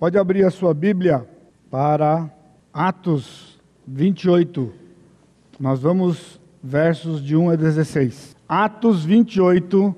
[0.00, 1.28] Pode abrir a sua Bíblia
[1.70, 2.32] para
[2.72, 4.72] Atos 28.
[5.60, 8.34] Nós vamos versos de 1 a 16.
[8.48, 9.94] Atos 28,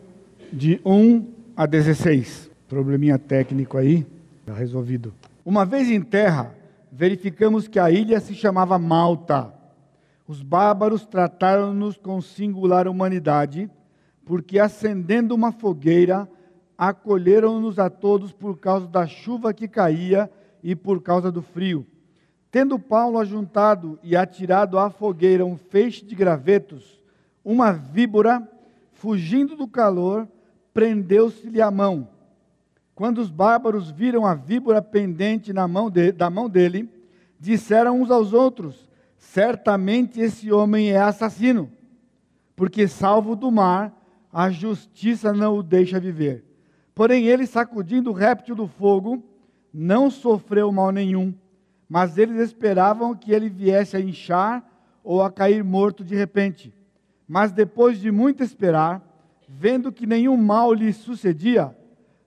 [0.52, 1.24] de 1
[1.56, 2.50] a 16.
[2.68, 4.04] Probleminha técnico aí,
[4.40, 5.14] está resolvido.
[5.44, 6.52] Uma vez em terra,
[6.90, 9.54] verificamos que a ilha se chamava Malta.
[10.26, 13.70] Os bárbaros trataram-nos com singular humanidade,
[14.26, 16.28] porque acendendo uma fogueira,
[16.76, 20.30] acolheram-nos a todos por causa da chuva que caía
[20.62, 21.86] e por causa do frio.
[22.50, 27.02] Tendo Paulo ajuntado e atirado à fogueira um feixe de gravetos,
[27.44, 28.46] uma víbora,
[28.92, 30.28] fugindo do calor,
[30.72, 32.08] prendeu-se-lhe a mão.
[32.94, 36.88] Quando os bárbaros viram a víbora pendente na mão de, da mão dele,
[37.40, 41.70] disseram uns aos outros: Certamente esse homem é assassino,
[42.54, 43.98] porque, salvo do mar,
[44.32, 46.44] a justiça não o deixa viver.
[46.94, 49.22] Porém, ele, sacudindo o réptil do fogo,
[49.72, 51.34] não sofreu mal nenhum,
[51.88, 54.64] mas eles esperavam que ele viesse a inchar
[55.02, 56.72] ou a cair morto de repente.
[57.26, 59.02] Mas depois de muito esperar,
[59.48, 61.74] vendo que nenhum mal lhe sucedia,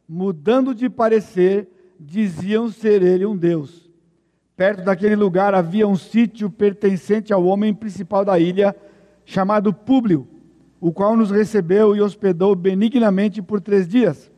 [0.07, 1.67] mudando de parecer,
[1.99, 3.89] diziam ser ele um Deus.
[4.55, 8.75] Perto daquele lugar havia um sítio pertencente ao homem principal da ilha,
[9.25, 10.27] chamado Públio,
[10.79, 14.31] o qual nos recebeu e hospedou benignamente por três dias.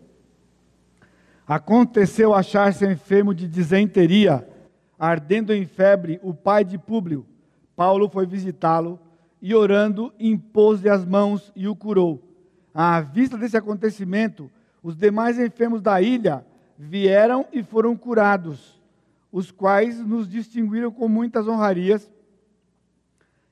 [1.48, 4.45] Aconteceu achar-se enfermo de disenteria,
[5.00, 7.26] ardendo em febre, o pai de Públio.
[7.73, 9.00] Paulo foi visitá-lo
[9.42, 12.22] e, orando, impôs-lhe as mãos e o curou.
[12.73, 14.52] À vista desse acontecimento,
[14.84, 16.45] os demais enfermos da ilha
[16.78, 18.82] vieram e foram curados,
[19.32, 22.11] os quais nos distinguiram com muitas honrarias.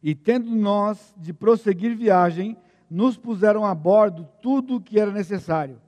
[0.04, 2.58] E tendo nós de prosseguir viagem,
[2.92, 5.80] nos puseram a bordo tudo o que era necessário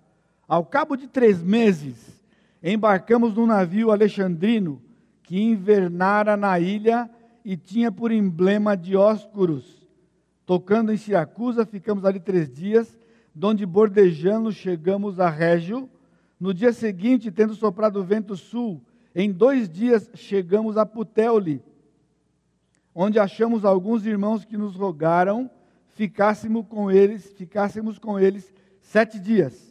[0.48, 2.24] ao cabo de três meses,
[2.64, 4.82] embarcamos num navio alexandrino
[5.24, 7.10] que invernara na ilha
[7.44, 9.88] e tinha por emblema Dióscuros.
[10.46, 12.98] Tocando em Siracusa, ficamos ali três dias,
[13.36, 15.90] donde bordejando chegamos a Régio.
[16.40, 18.82] No dia seguinte, tendo soprado o vento sul,
[19.14, 21.62] em dois dias chegamos a Puteoli,
[22.96, 25.50] onde achamos alguns irmãos que nos rogaram
[25.98, 29.67] ficássemos com eles, ficássemos com eles sete dias.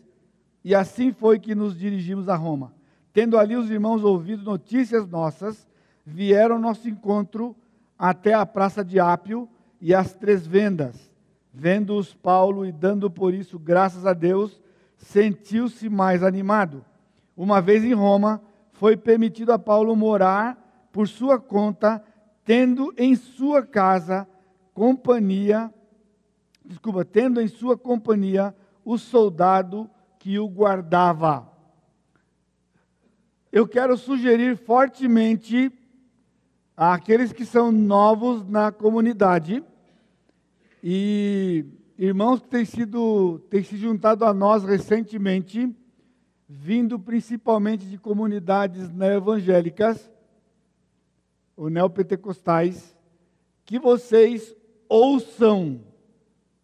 [0.67, 2.75] E assim foi que nos dirigimos a Roma.
[3.13, 5.65] Tendo ali os irmãos ouvido notícias nossas,
[6.05, 7.55] vieram ao nosso encontro
[7.97, 9.49] até a praça de Ápio
[9.81, 11.09] e as três vendas.
[11.55, 14.61] Vendo-os Paulo e dando por isso graças a Deus,
[14.97, 16.85] sentiu-se mais animado.
[17.37, 22.03] Uma vez em Roma, foi permitido a Paulo morar por sua conta,
[22.45, 24.27] tendo em sua casa
[24.75, 25.73] companhia,
[26.65, 28.53] desculpa, tendo em sua companhia
[28.85, 29.89] o soldado
[30.27, 31.49] que o guardava.
[33.53, 35.71] Eu quero sugerir fortemente
[36.77, 39.63] àqueles que são novos na comunidade
[40.83, 41.65] e
[41.97, 45.73] irmãos que têm sido têm se juntado a nós recentemente,
[46.49, 50.11] vindo principalmente de comunidades neoevangélicas
[51.57, 52.99] ou neopentecostais,
[53.65, 54.57] que vocês
[54.89, 55.85] ouçam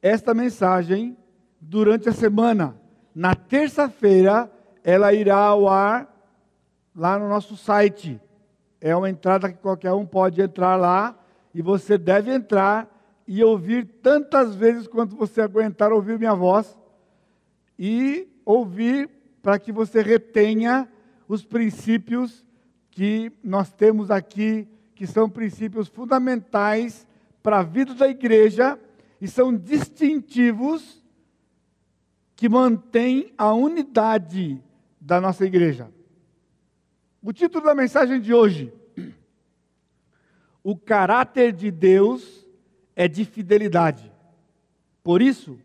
[0.03, 1.17] esta mensagem
[1.61, 2.82] durante a semana
[3.15, 4.51] na terça-feira,
[4.83, 6.09] ela irá ao ar
[6.95, 8.21] lá no nosso site.
[8.81, 11.17] É uma entrada que qualquer um pode entrar lá
[11.55, 12.89] e você deve entrar
[13.27, 16.77] e ouvir tantas vezes quanto você aguentar ouvir minha voz
[17.79, 19.09] e ouvir
[19.43, 20.89] para que você retenha
[21.29, 22.45] os princípios
[22.91, 27.07] que nós temos aqui, que são princípios fundamentais
[27.43, 28.79] para a vida da igreja
[29.21, 31.02] e são distintivos
[32.37, 34.63] que mantém a unidade
[35.01, 35.91] da nossa igreja.
[37.23, 38.73] O título da mensagem de hoje:
[40.63, 42.47] O caráter de Deus
[42.97, 44.11] é de fidelidade.
[45.03, 45.59] Por isso,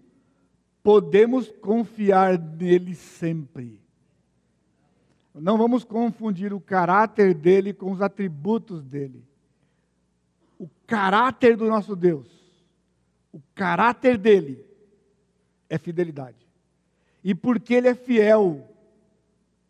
[0.81, 3.81] podemos confiar nele sempre.
[5.33, 9.23] Não vamos confundir o caráter dele com os atributos dele.
[10.57, 12.27] O caráter do nosso Deus,
[13.31, 14.65] o caráter dele
[15.69, 16.46] é fidelidade.
[17.23, 18.67] E porque Ele é fiel,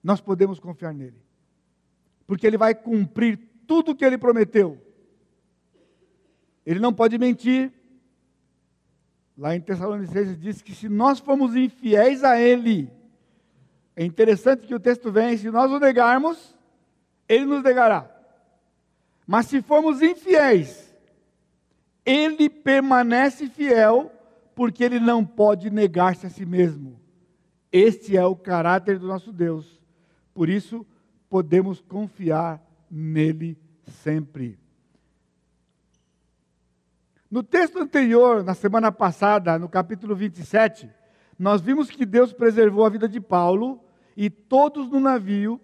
[0.04, 1.22] nós podemos confiar nele.
[2.26, 4.78] Porque Ele vai cumprir tudo o que Ele prometeu.
[6.66, 7.72] Ele não pode mentir.
[9.38, 12.92] Lá em Tessalonicenses diz que se nós formos infiéis a Ele,
[13.96, 16.56] é interessante que o texto vem, se nós o negarmos,
[17.28, 18.10] Ele nos negará.
[19.26, 20.96] Mas se formos infiéis,
[22.06, 24.12] Ele permanece fiel,
[24.56, 27.00] porque Ele não pode negar-se a si mesmo.
[27.72, 29.80] Este é o caráter do nosso Deus.
[30.34, 30.86] Por isso,
[31.30, 33.58] podemos confiar nele
[34.04, 34.58] sempre.
[37.30, 40.90] No texto anterior, na semana passada, no capítulo 27,
[41.38, 43.84] nós vimos que Deus preservou a vida de Paulo
[44.16, 45.60] e todos no navio,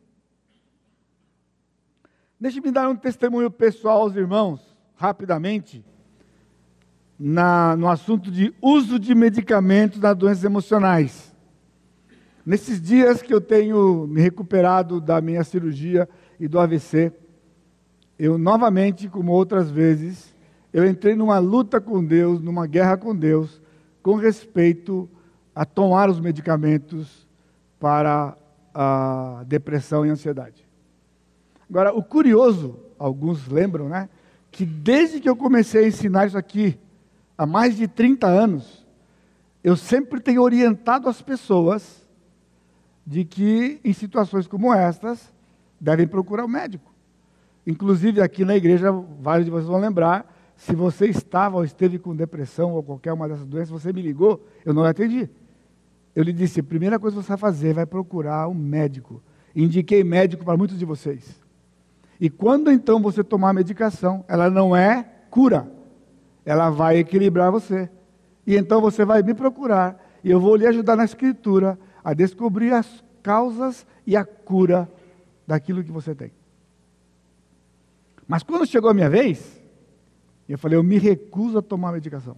[2.39, 5.85] Deixe-me dar um testemunho pessoal aos irmãos, rapidamente
[7.19, 11.26] na, no assunto de uso de medicamentos nas doenças emocionais.
[12.47, 16.09] Nesses dias que eu tenho me recuperado da minha cirurgia
[16.39, 17.13] e do AVC,
[18.17, 20.33] eu novamente, como outras vezes,
[20.73, 23.61] eu entrei numa luta com Deus, numa guerra com Deus,
[24.01, 25.11] com respeito
[25.53, 27.27] a tomar os medicamentos
[27.81, 28.37] para
[28.73, 30.65] a depressão e ansiedade.
[31.69, 34.09] Agora, o curioso, alguns lembram, né,
[34.53, 36.79] que desde que eu comecei a ensinar isso aqui,
[37.37, 38.87] há mais de 30 anos,
[39.65, 42.06] eu sempre tenho orientado as pessoas
[43.07, 45.33] de que em situações como estas
[45.81, 46.93] devem procurar o médico.
[47.67, 52.17] Inclusive aqui na igreja, vários de vocês vão lembrar, se você estava ou esteve com
[52.17, 55.29] depressão ou qualquer uma dessas doenças, você me ligou, eu não atendi.
[56.15, 59.23] Eu lhe disse, a primeira coisa que você vai fazer vai procurar um médico.
[59.55, 61.41] Indiquei médico para muitos de vocês.
[62.19, 65.71] E quando então você tomar a medicação, ela não é cura,
[66.45, 67.91] ela vai equilibrar você.
[68.47, 72.73] E então você vai me procurar e eu vou lhe ajudar na escritura a descobrir
[72.73, 74.89] as causas e a cura
[75.45, 76.31] daquilo que você tem.
[78.29, 79.61] Mas quando chegou a minha vez,
[80.49, 82.37] eu falei, eu me recuso a tomar medicação.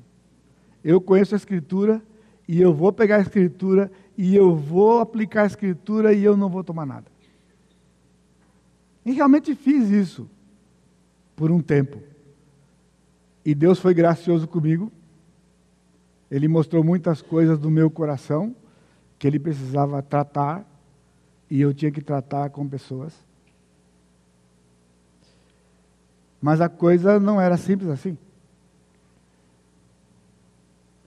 [0.82, 2.02] Eu conheço a escritura
[2.48, 6.48] e eu vou pegar a escritura e eu vou aplicar a escritura e eu não
[6.48, 7.12] vou tomar nada.
[9.04, 10.30] E realmente fiz isso
[11.36, 12.02] por um tempo.
[13.44, 14.90] E Deus foi gracioso comigo.
[16.30, 18.56] Ele mostrou muitas coisas do meu coração
[19.18, 20.64] que ele precisava tratar
[21.50, 23.12] e eu tinha que tratar com pessoas.
[26.40, 28.16] Mas a coisa não era simples assim.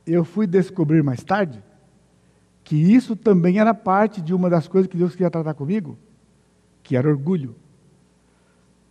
[0.06, 1.64] Eu fui descobrir mais tarde
[2.64, 5.98] que isso também era parte de uma das coisas que Deus queria tratar comigo,
[6.84, 7.56] que era orgulho.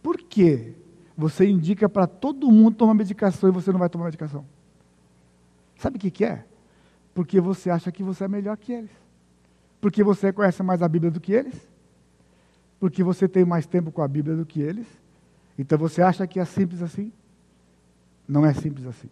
[0.03, 0.75] Por quê?
[1.21, 4.45] você indica para todo mundo tomar medicação e você não vai tomar medicação.
[5.77, 6.45] Sabe o que, que é?
[7.15, 8.91] Porque você acha que você é melhor que eles.
[9.81, 11.69] Porque você conhece mais a Bíblia do que eles.
[12.79, 14.87] Porque você tem mais tempo com a Bíblia do que eles.
[15.59, 17.13] Então você acha que é simples assim?
[18.27, 19.09] Não é simples assim.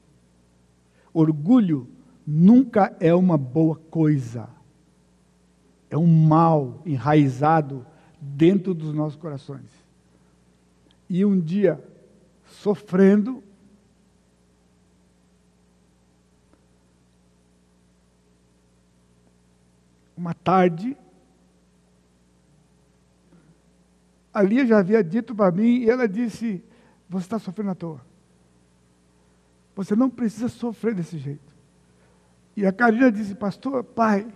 [1.12, 1.88] Orgulho
[2.26, 4.48] nunca é uma boa coisa.
[5.90, 7.84] É um mal enraizado
[8.20, 9.70] dentro dos nossos corações.
[11.08, 11.82] E um dia
[12.44, 13.42] sofrendo.
[20.18, 20.96] Uma tarde,
[24.34, 26.60] a Lia já havia dito para mim, e ela disse:
[27.08, 28.00] Você está sofrendo à toa.
[29.76, 31.56] Você não precisa sofrer desse jeito.
[32.56, 34.26] E a Karina disse, pastor, pai,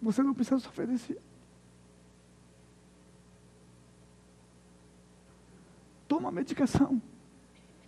[0.00, 1.22] você não precisa sofrer desse jeito.
[6.06, 7.02] Toma a medicação.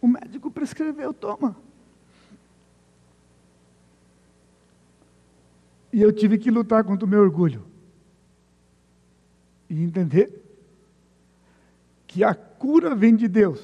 [0.00, 1.56] O médico prescreveu, toma.
[5.92, 7.64] E eu tive que lutar contra o meu orgulho.
[9.68, 10.42] E entender
[12.06, 13.60] que a cura vem de Deus,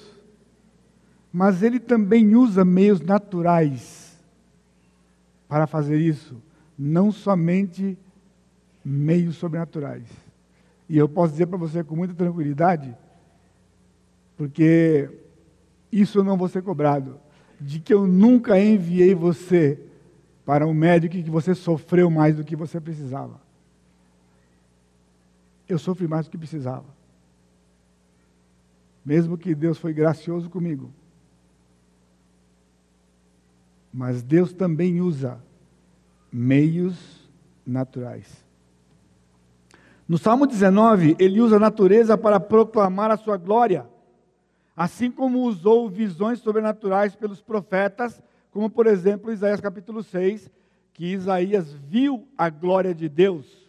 [1.33, 4.19] mas Ele também usa meios naturais
[5.47, 6.37] para fazer isso,
[6.79, 7.99] não somente
[8.85, 10.07] meios sobrenaturais.
[10.89, 12.97] E eu posso dizer para você com muita tranquilidade,
[14.37, 15.11] porque
[15.91, 17.19] isso eu não vou ser cobrado,
[17.61, 19.88] de que eu nunca enviei você
[20.49, 23.38] para um médico que você sofreu mais do que você precisava.
[25.69, 26.87] Eu sofri mais do que precisava.
[29.05, 30.90] Mesmo que Deus foi gracioso comigo.
[33.93, 35.38] Mas Deus também usa
[36.33, 37.28] meios
[37.67, 38.43] naturais.
[40.09, 43.87] No Salmo 19, ele usa a natureza para proclamar a sua glória,
[44.75, 50.50] assim como usou visões sobrenaturais pelos profetas como por exemplo Isaías capítulo 6,
[50.93, 53.69] que Isaías viu a glória de Deus.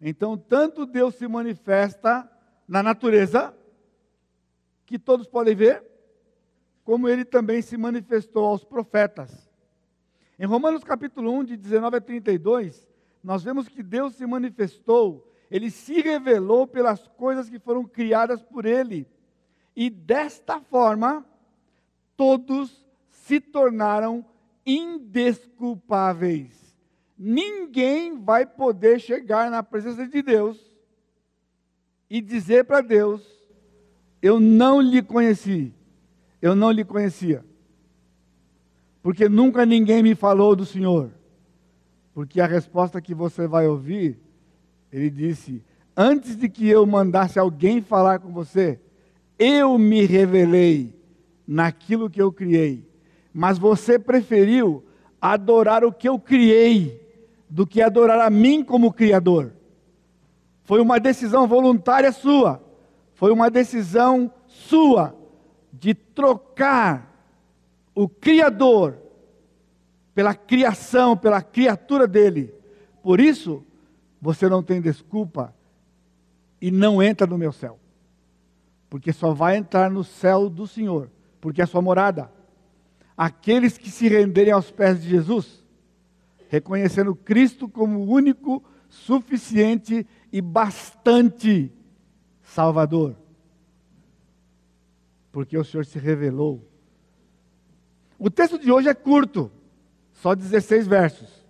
[0.00, 2.30] Então, tanto Deus se manifesta
[2.66, 3.54] na natureza,
[4.84, 5.82] que todos podem ver,
[6.84, 9.50] como ele também se manifestou aos profetas.
[10.38, 12.86] Em Romanos capítulo 1, de 19 a 32,
[13.22, 18.66] nós vemos que Deus se manifestou, ele se revelou pelas coisas que foram criadas por
[18.66, 19.08] ele.
[19.74, 21.26] E desta forma,
[22.16, 22.85] todos
[23.26, 24.24] se tornaram
[24.64, 26.76] indesculpáveis.
[27.18, 30.56] Ninguém vai poder chegar na presença de Deus
[32.08, 33.20] e dizer para Deus:
[34.22, 35.74] Eu não lhe conheci,
[36.40, 37.44] eu não lhe conhecia,
[39.02, 41.10] porque nunca ninguém me falou do Senhor.
[42.14, 44.20] Porque a resposta que você vai ouvir,
[44.92, 45.64] ele disse:
[45.96, 48.78] Antes de que eu mandasse alguém falar com você,
[49.36, 50.94] eu me revelei
[51.46, 52.85] naquilo que eu criei
[53.36, 54.82] mas você preferiu
[55.20, 57.06] adorar o que eu criei
[57.50, 59.52] do que adorar a mim como Criador.
[60.64, 62.64] Foi uma decisão voluntária sua,
[63.12, 65.14] foi uma decisão sua
[65.70, 67.14] de trocar
[67.94, 68.96] o Criador
[70.14, 72.54] pela criação, pela criatura dele.
[73.02, 73.62] Por isso,
[74.18, 75.54] você não tem desculpa
[76.58, 77.78] e não entra no meu céu.
[78.88, 82.34] Porque só vai entrar no céu do Senhor, porque é sua morada
[83.16, 85.64] aqueles que se renderem aos pés de Jesus,
[86.48, 91.72] reconhecendo Cristo como único, suficiente e bastante
[92.42, 93.16] Salvador.
[95.32, 96.62] Porque o Senhor se revelou.
[98.18, 99.50] O texto de hoje é curto,
[100.12, 101.44] só 16 versos.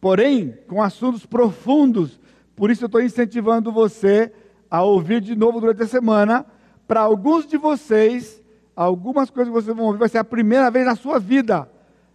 [0.00, 2.18] Porém, com assuntos profundos,
[2.54, 4.32] por isso eu estou incentivando você
[4.70, 6.46] a ouvir de novo durante a semana.
[6.86, 8.42] Para alguns de vocês,
[8.84, 11.68] algumas coisas que vocês vão ouvir vai ser a primeira vez na sua vida.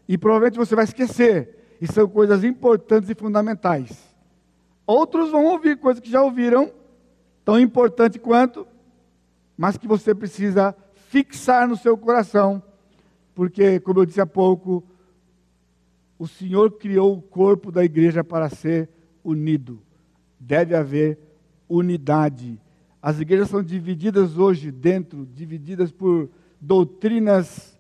[0.07, 1.75] E provavelmente você vai esquecer.
[1.81, 4.15] E são coisas importantes e fundamentais.
[4.87, 6.71] Outros vão ouvir coisas que já ouviram,
[7.43, 8.65] tão importante quanto,
[9.57, 10.73] mas que você precisa
[11.09, 12.63] fixar no seu coração,
[13.35, 14.83] porque, como eu disse há pouco,
[16.17, 18.89] o Senhor criou o corpo da igreja para ser
[19.23, 19.81] unido.
[20.39, 21.19] Deve haver
[21.67, 22.59] unidade.
[23.01, 26.29] As igrejas são divididas hoje dentro, divididas por
[26.63, 27.77] doutrinas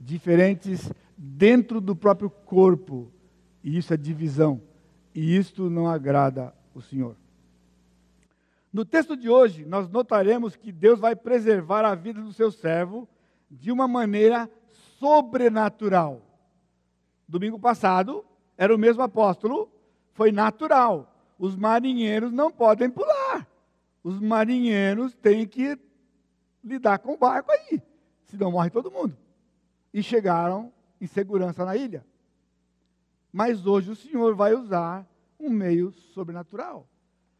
[0.00, 3.12] diferentes dentro do próprio corpo.
[3.62, 4.62] E isso é divisão.
[5.14, 7.16] E isto não agrada o Senhor.
[8.72, 13.06] No texto de hoje, nós notaremos que Deus vai preservar a vida do seu servo
[13.50, 14.50] de uma maneira
[14.98, 16.22] sobrenatural.
[17.26, 18.24] Domingo passado,
[18.56, 19.70] era o mesmo apóstolo,
[20.14, 21.14] foi natural.
[21.38, 23.46] Os marinheiros não podem pular.
[24.02, 25.78] Os marinheiros têm que
[26.64, 27.82] lidar com o barco aí
[28.28, 29.16] senão morre todo mundo.
[29.92, 32.04] E chegaram em segurança na ilha.
[33.32, 35.06] Mas hoje o Senhor vai usar
[35.38, 36.86] um meio sobrenatural.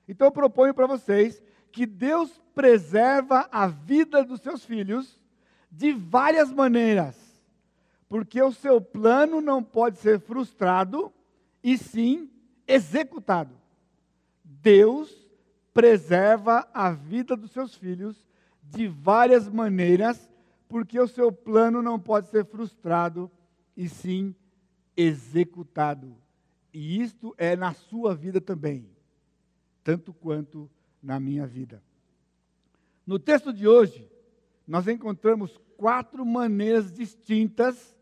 [0.08, 5.20] Então eu proponho para vocês que Deus preserva a vida dos seus filhos
[5.70, 7.16] de várias maneiras.
[8.08, 11.12] Porque o seu plano não pode ser frustrado
[11.62, 12.30] e sim
[12.66, 13.54] executado.
[14.42, 15.28] Deus
[15.74, 18.26] preserva a vida dos seus filhos
[18.62, 20.27] de várias maneiras
[20.68, 23.30] porque o seu plano não pode ser frustrado
[23.76, 24.34] e sim
[24.96, 26.14] executado.
[26.72, 28.88] E isto é na sua vida também,
[29.82, 30.70] tanto quanto
[31.02, 31.82] na minha vida.
[33.06, 34.06] No texto de hoje,
[34.66, 37.96] nós encontramos quatro maneiras distintas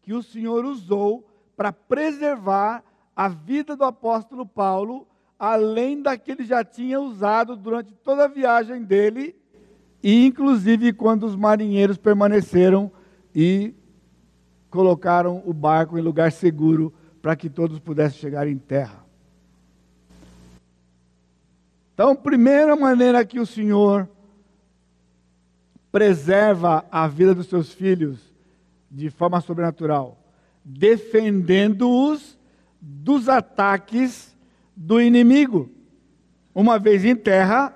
[0.00, 2.82] que o Senhor usou para preservar
[3.14, 5.06] a vida do apóstolo Paulo,
[5.38, 9.36] além da que ele já tinha usado durante toda a viagem dele,
[10.02, 12.90] e inclusive quando os marinheiros permaneceram
[13.34, 13.74] e
[14.70, 19.04] colocaram o barco em lugar seguro para que todos pudessem chegar em terra.
[21.94, 24.08] Então, primeira maneira que o Senhor
[25.90, 28.18] preserva a vida dos seus filhos
[28.90, 30.18] de forma sobrenatural,
[30.62, 32.38] defendendo-os
[32.80, 34.36] dos ataques
[34.76, 35.70] do inimigo.
[36.54, 37.75] Uma vez em terra,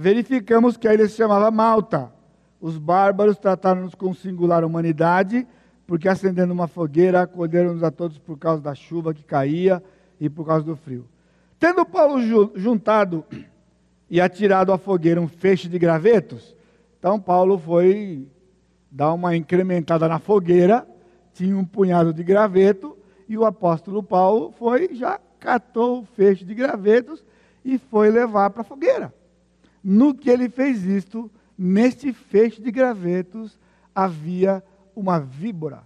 [0.00, 2.10] verificamos que a ilha se chamava Malta.
[2.58, 5.46] Os bárbaros trataram-nos com singular humanidade,
[5.86, 9.82] porque acendendo uma fogueira, acolheram-nos a todos por causa da chuva que caía
[10.18, 11.06] e por causa do frio.
[11.58, 12.18] Tendo Paulo
[12.56, 13.26] juntado
[14.08, 16.56] e atirado à fogueira um feixe de gravetos.
[16.98, 18.26] Então Paulo foi
[18.90, 20.86] dar uma incrementada na fogueira,
[21.34, 22.96] tinha um punhado de graveto,
[23.28, 27.22] e o apóstolo Paulo foi, já catou o feixe de gravetos
[27.62, 29.19] e foi levar para a fogueira.
[29.82, 33.58] No que ele fez isto, neste feixe de gravetos
[33.94, 34.62] havia
[34.94, 35.82] uma víbora.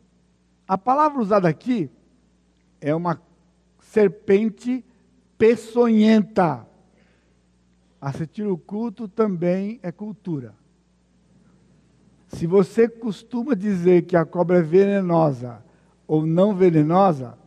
[0.67, 1.91] A palavra usada aqui
[2.81, 3.21] é uma
[3.81, 4.85] serpente
[5.39, 6.67] peçonhenta.
[8.01, 10.55] Assistir o culto também é cultura.
[12.29, 15.63] Se você costuma dizer que a cobra é venenosa
[16.07, 17.39] ou não venenosa,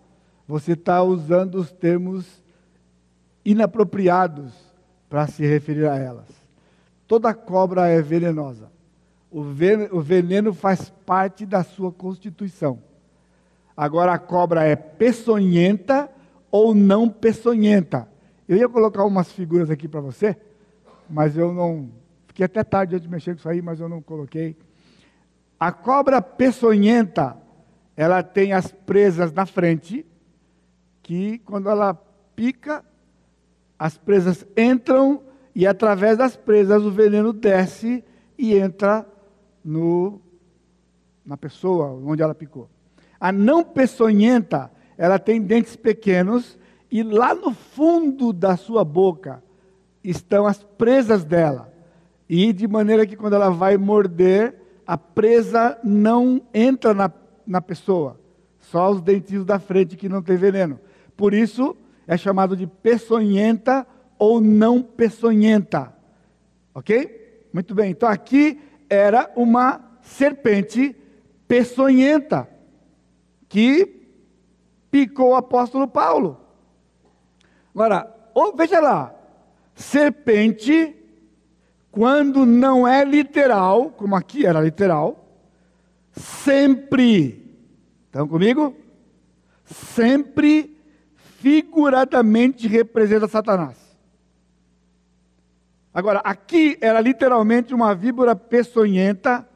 [0.48, 2.42] você está usando os termos
[3.44, 4.54] inapropriados
[5.10, 6.37] para se referir a elas.
[7.08, 8.70] Toda cobra é venenosa.
[9.32, 9.44] O
[10.02, 12.82] veneno, faz parte da sua constituição.
[13.76, 16.10] Agora, a cobra é peçonhenta
[16.50, 18.08] ou não peçonhenta.
[18.48, 20.36] Eu ia colocar umas figuras aqui para você,
[21.10, 21.90] mas eu não.
[22.28, 24.58] Fiquei até tarde antes de mexer com isso aí, mas eu não coloquei.
[25.60, 27.38] A cobra peçonhenta,
[27.96, 30.06] ela tem as presas na frente,
[31.04, 31.94] que quando ela
[32.36, 32.84] pica,
[33.78, 35.22] as presas entram
[35.58, 38.04] e através das presas o veneno desce
[38.38, 39.04] e entra
[39.66, 40.22] no,
[41.26, 42.70] na pessoa onde ela picou.
[43.20, 46.60] A não peçonhenta, ela tem dentes pequenos
[46.92, 49.44] e lá no fundo da sua boca
[50.04, 51.74] estão as presas dela.
[52.30, 54.54] E de maneira que quando ela vai morder,
[54.86, 57.12] a presa não entra na,
[57.48, 58.20] na pessoa,
[58.60, 60.80] só os dentinhos da frente que não tem veneno.
[61.16, 65.94] Por isso é chamado de peçonhenta ou não peçonhenta.
[66.74, 67.48] Ok?
[67.54, 67.92] Muito bem.
[67.92, 70.96] Então aqui era uma serpente
[71.48, 72.48] peçonhenta
[73.50, 73.98] que
[74.90, 76.40] picou o apóstolo Paulo.
[77.74, 78.14] Agora,
[78.56, 79.14] veja lá,
[79.76, 80.96] serpente,
[81.92, 85.28] quando não é literal, como aqui era literal,
[86.12, 87.56] sempre,
[88.06, 88.76] estão comigo?
[89.66, 90.76] Sempre
[91.40, 93.87] figuradamente representa Satanás.
[95.94, 99.48] Agora, aqui era literalmente uma víbora peçonhenta.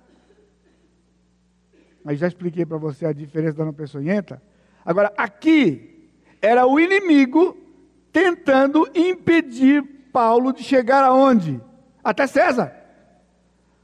[2.04, 4.41] Mas já expliquei para você a diferença da não peçonhenta.
[4.84, 6.10] Agora, aqui
[6.41, 7.56] era o inimigo
[8.12, 11.62] tentando impedir Paulo de chegar aonde?
[12.04, 12.76] Até César.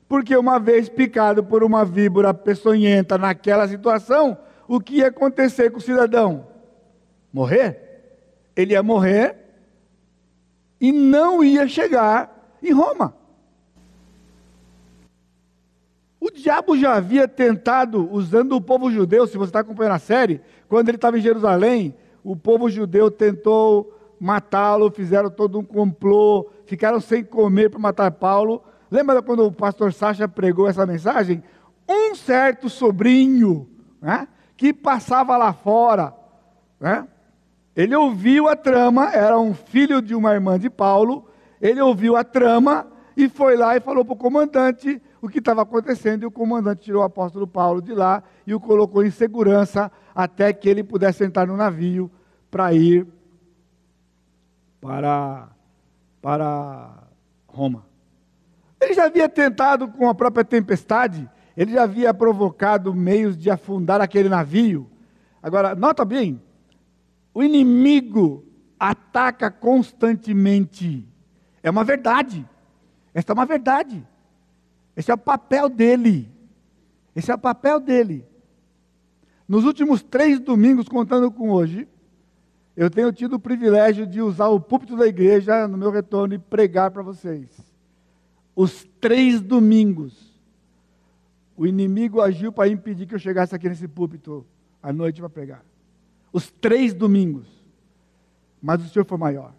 [0.08, 5.78] Porque uma vez picado por uma víbora peçonhenta naquela situação, o que ia acontecer com
[5.78, 6.48] o cidadão?
[7.32, 7.84] Morrer.
[8.56, 9.36] Ele ia morrer
[10.80, 13.14] e não ia chegar em Roma.
[16.20, 20.42] O diabo já havia tentado, usando o povo judeu, se você está acompanhando a série,
[20.68, 27.00] quando ele estava em Jerusalém, o povo judeu tentou matá-lo, fizeram todo um complô, ficaram
[27.00, 28.64] sem comer para matar Paulo.
[28.90, 31.44] Lembra quando o pastor Sacha pregou essa mensagem?
[31.88, 33.70] Um certo sobrinho
[34.02, 36.14] né, que passava lá fora,
[36.80, 37.08] né,
[37.76, 41.28] ele ouviu a trama, era um filho de uma irmã de Paulo,
[41.62, 45.64] ele ouviu a trama e foi lá e falou para o comandante o que estava
[45.64, 49.92] acontecendo, e o comandante tirou o apóstolo Paulo de lá e o colocou em segurança
[50.14, 52.12] até que ele pudesse entrar no navio
[52.52, 53.08] para ir
[54.80, 55.50] para,
[56.22, 57.04] para
[57.48, 57.86] Roma.
[58.80, 64.00] Ele já havia tentado com a própria tempestade, ele já havia provocado meios de afundar
[64.00, 64.88] aquele navio.
[65.42, 66.42] Agora, nota bem,
[67.34, 68.46] o inimigo
[68.80, 71.08] ataca constantemente.
[71.68, 72.48] É uma verdade.
[73.14, 74.08] Esta é uma verdade.
[74.96, 76.32] Esse é o papel dele.
[77.14, 78.26] Esse é o papel dele.
[79.46, 81.86] Nos últimos três domingos, contando com hoje,
[82.74, 86.40] eu tenho tido o privilégio de usar o púlpito da igreja no meu retorno e
[86.40, 87.50] pregar para vocês.
[88.56, 90.40] Os três domingos,
[91.58, 94.46] o inimigo agiu para impedir que eu chegasse aqui nesse púlpito
[94.82, 95.66] à noite para pregar.
[96.32, 97.46] Os três domingos.
[98.62, 99.54] Mas o Senhor foi maior.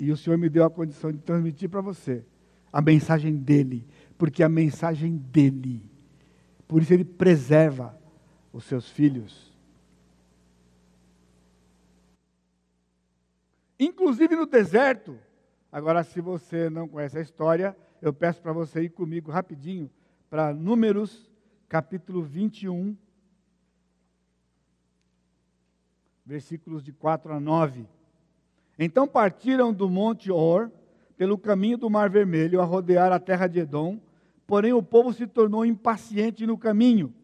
[0.00, 2.24] E o Senhor me deu a condição de transmitir para você
[2.72, 3.86] a mensagem dele,
[4.16, 5.82] porque a mensagem dele,
[6.66, 7.98] por isso ele preserva
[8.52, 9.50] os seus filhos.
[13.78, 15.18] Inclusive no deserto.
[15.72, 19.90] Agora, se você não conhece a história, eu peço para você ir comigo rapidinho
[20.28, 21.30] para Números,
[21.68, 22.96] capítulo 21,
[26.24, 27.86] versículos de 4 a 9.
[28.80, 30.72] Então partiram do monte Or,
[31.16, 34.00] pelo caminho do Mar Vermelho, a rodear a terra de Edom,
[34.46, 37.14] porém o povo se tornou impaciente no caminho.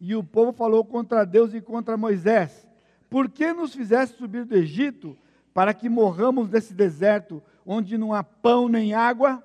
[0.00, 2.68] E o povo falou contra Deus e contra Moisés:
[3.08, 5.16] Por que nos fizeste subir do Egito
[5.54, 9.42] para que morramos nesse deserto, onde não há pão nem água?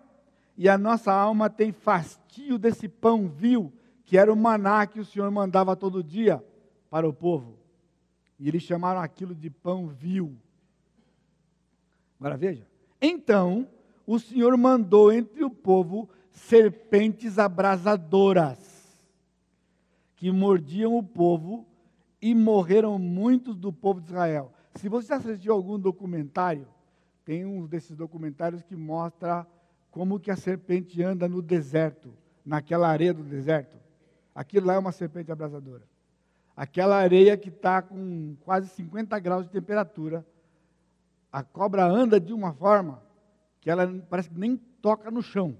[0.57, 3.73] e a nossa alma tem fastio desse pão vil,
[4.05, 6.43] que era o maná que o Senhor mandava todo dia
[6.89, 7.57] para o povo.
[8.39, 10.37] E eles chamaram aquilo de pão vil.
[12.23, 12.65] Agora veja.
[13.01, 13.67] Então,
[14.07, 18.57] o Senhor mandou entre o povo serpentes abrasadoras,
[20.15, 21.67] que mordiam o povo
[22.21, 24.53] e morreram muitos do povo de Israel.
[24.75, 26.65] Se você assistiu algum documentário,
[27.25, 29.45] tem um desses documentários que mostra
[29.91, 32.13] como que a serpente anda no deserto,
[32.45, 33.77] naquela areia do deserto.
[34.33, 35.83] Aquilo lá é uma serpente abrasadora.
[36.55, 40.25] Aquela areia que está com quase 50 graus de temperatura,
[41.33, 43.03] a cobra anda de uma forma
[43.59, 45.57] que ela parece que nem toca no chão.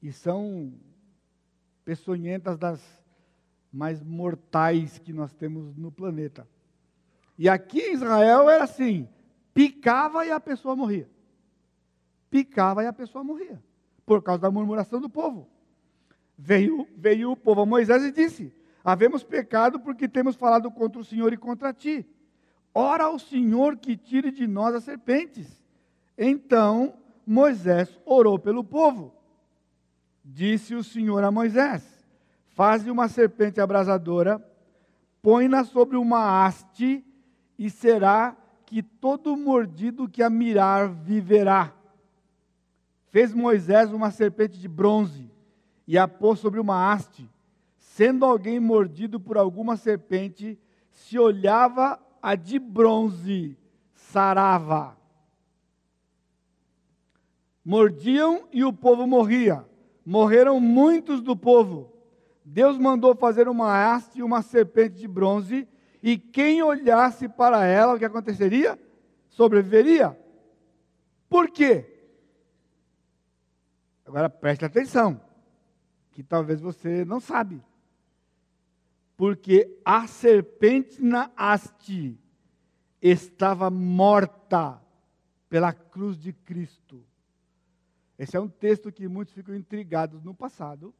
[0.00, 0.72] E são
[1.84, 2.80] peçonhentas das
[3.70, 6.48] mais mortais que nós temos no planeta.
[7.36, 9.06] E aqui em Israel era assim:
[9.52, 11.10] picava e a pessoa morria
[12.32, 13.62] picava e a pessoa morria,
[14.06, 15.46] por causa da murmuração do povo.
[16.36, 21.04] Veio, veio o povo a Moisés e disse: Havemos pecado porque temos falado contra o
[21.04, 22.06] Senhor e contra ti.
[22.74, 25.62] Ora ao Senhor que tire de nós as serpentes.
[26.16, 26.94] Então
[27.26, 29.14] Moisés orou pelo povo.
[30.24, 31.82] Disse o Senhor a Moisés:
[32.48, 34.42] Faze uma serpente abrasadora,
[35.20, 37.04] põe-na sobre uma haste,
[37.58, 41.74] e será que todo mordido que a mirar viverá.
[43.10, 45.30] Fez Moisés uma serpente de bronze
[45.86, 47.28] e a pôs sobre uma haste.
[47.76, 50.58] Sendo alguém mordido por alguma serpente,
[50.88, 53.58] se olhava a de bronze,
[53.94, 54.96] sarava.
[57.64, 59.66] Mordiam e o povo morria.
[60.06, 61.92] Morreram muitos do povo.
[62.44, 65.68] Deus mandou fazer uma haste e uma serpente de bronze,
[66.02, 68.78] e quem olhasse para ela, o que aconteceria?
[69.28, 70.18] Sobreviveria.
[71.28, 71.88] Por quê?
[74.04, 75.20] Agora preste atenção,
[76.10, 77.62] que talvez você não sabe.
[79.16, 82.18] Porque a serpente na haste
[83.00, 84.80] estava morta
[85.48, 87.04] pela cruz de Cristo.
[88.18, 90.94] Esse é um texto que muitos ficam intrigados no passado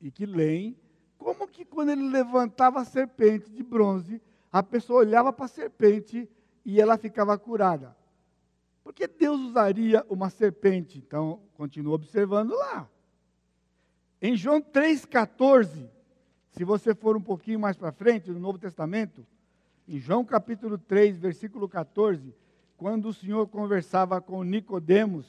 [0.00, 0.76] e que leem
[1.18, 6.28] como que quando ele levantava a serpente de bronze, a pessoa olhava para a serpente
[6.64, 7.96] e ela ficava curada.
[8.82, 10.98] Por que Deus usaria uma serpente?
[10.98, 12.90] Então, continua observando lá.
[14.20, 15.88] Em João 3,14,
[16.52, 19.26] se você for um pouquinho mais para frente, no Novo Testamento,
[19.88, 22.34] em João capítulo 3, versículo 14,
[22.76, 25.26] quando o Senhor conversava com Nicodemos,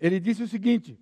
[0.00, 0.98] ele disse o seguinte: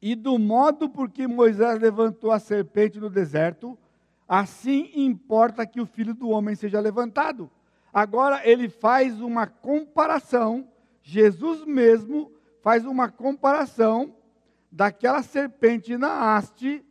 [0.00, 3.78] E do modo por que Moisés levantou a serpente no deserto,
[4.26, 7.50] assim importa que o filho do homem seja levantado.
[7.92, 10.66] Agora ele faz uma comparação,
[11.02, 14.14] Jesus mesmo faz uma comparação
[14.70, 16.84] daquela serpente na haste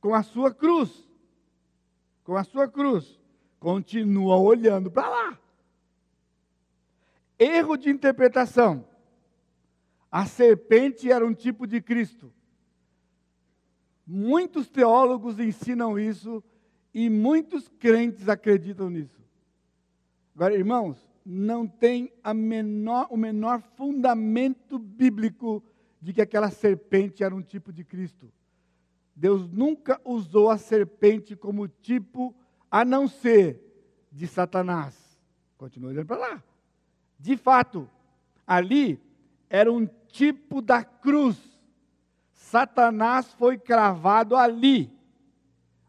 [0.00, 1.08] com a sua cruz.
[2.24, 3.18] Com a sua cruz.
[3.58, 5.38] Continua olhando para lá.
[7.38, 8.84] Erro de interpretação.
[10.10, 12.32] A serpente era um tipo de Cristo.
[14.06, 16.42] Muitos teólogos ensinam isso
[16.94, 19.20] e muitos crentes acreditam nisso.
[20.34, 25.62] Agora, irmãos, não tem menor, o menor fundamento bíblico
[26.00, 28.32] de que aquela serpente era um tipo de Cristo.
[29.14, 32.34] Deus nunca usou a serpente como tipo,
[32.70, 33.60] a não ser
[34.12, 34.96] de Satanás.
[35.56, 36.42] Continua olhando para lá.
[37.18, 37.90] De fato,
[38.46, 39.00] ali
[39.50, 41.36] era um tipo da cruz.
[42.32, 44.90] Satanás foi cravado ali.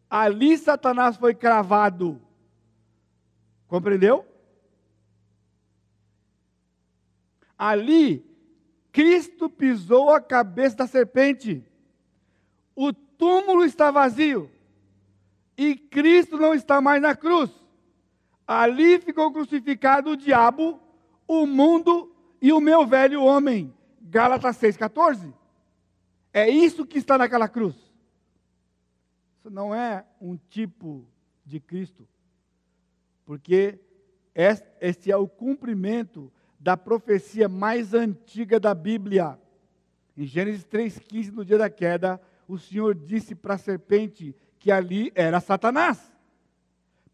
[0.09, 2.19] Ali Satanás foi cravado.
[3.67, 4.25] Compreendeu?
[7.55, 8.25] Ali,
[8.99, 11.65] Cristo pisou a cabeça da serpente.
[12.75, 14.51] O túmulo está vazio.
[15.57, 17.49] E Cristo não está mais na cruz.
[18.45, 20.81] Ali ficou crucificado o diabo,
[21.25, 23.73] o mundo e o meu velho homem.
[24.01, 25.33] Gálatas 6,14.
[26.33, 27.75] É isso que está naquela cruz.
[29.37, 31.07] Isso não é um tipo
[31.45, 32.05] de Cristo,
[33.25, 33.79] porque
[34.75, 36.29] este é o cumprimento
[36.59, 39.39] da profecia mais antiga da Bíblia.
[40.17, 45.11] Em Gênesis 3,15, no dia da queda, o Senhor disse para a serpente que ali
[45.15, 46.11] era Satanás.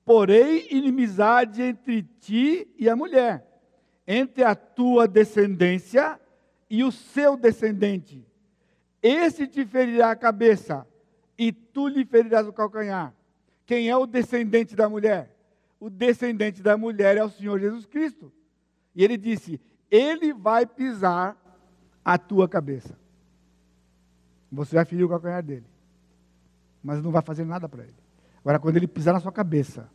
[0.03, 3.45] Porém, inimizade entre ti e a mulher,
[4.07, 6.19] entre a tua descendência
[6.69, 8.25] e o seu descendente.
[9.01, 10.87] Esse te ferirá a cabeça,
[11.37, 13.13] e tu lhe ferirás o calcanhar.
[13.65, 15.35] Quem é o descendente da mulher?
[15.79, 18.31] O descendente da mulher é o Senhor Jesus Cristo.
[18.95, 19.59] E ele disse:
[19.91, 21.37] Ele vai pisar
[22.03, 22.97] a tua cabeça.
[24.51, 25.65] Você vai ferir o calcanhar dele.
[26.81, 27.95] Mas não vai fazer nada para ele.
[28.39, 29.89] Agora, quando ele pisar na sua cabeça,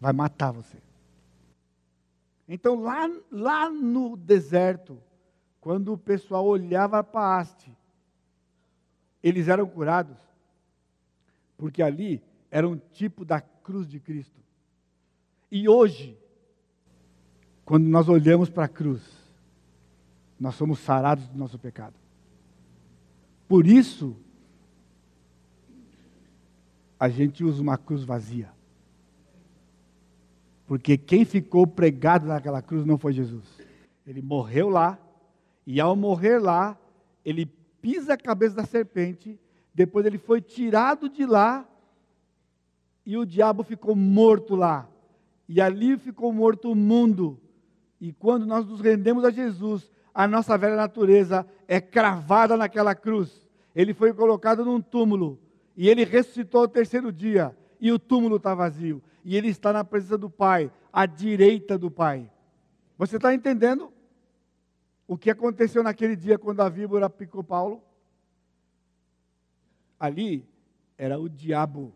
[0.00, 0.78] vai matar você.
[2.48, 4.98] Então, lá, lá no deserto,
[5.60, 7.72] quando o pessoal olhava para haste,
[9.22, 10.18] eles eram curados,
[11.56, 14.38] porque ali era um tipo da cruz de Cristo.
[15.50, 16.18] E hoje,
[17.64, 19.02] quando nós olhamos para a cruz,
[20.38, 21.94] nós somos sarados do nosso pecado.
[23.48, 24.16] Por isso,
[26.98, 28.50] a gente usa uma cruz vazia.
[30.66, 33.44] Porque quem ficou pregado naquela cruz não foi Jesus.
[34.06, 34.98] Ele morreu lá,
[35.66, 36.78] e ao morrer lá,
[37.24, 37.46] ele
[37.80, 39.38] pisa a cabeça da serpente,
[39.74, 41.66] depois ele foi tirado de lá,
[43.04, 44.88] e o diabo ficou morto lá.
[45.48, 47.38] E ali ficou morto o mundo.
[48.04, 53.48] E quando nós nos rendemos a Jesus, a nossa velha natureza é cravada naquela cruz.
[53.74, 55.40] Ele foi colocado num túmulo.
[55.74, 57.56] E ele ressuscitou ao terceiro dia.
[57.80, 59.02] E o túmulo está vazio.
[59.24, 62.30] E ele está na presença do Pai, à direita do Pai.
[62.98, 63.90] Você está entendendo
[65.08, 67.82] o que aconteceu naquele dia quando a víbora picou Paulo?
[69.98, 70.46] Ali
[70.98, 71.94] era o diabo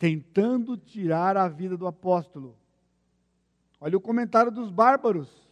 [0.00, 2.57] tentando tirar a vida do apóstolo.
[3.80, 5.48] Olha o comentário dos bárbaros.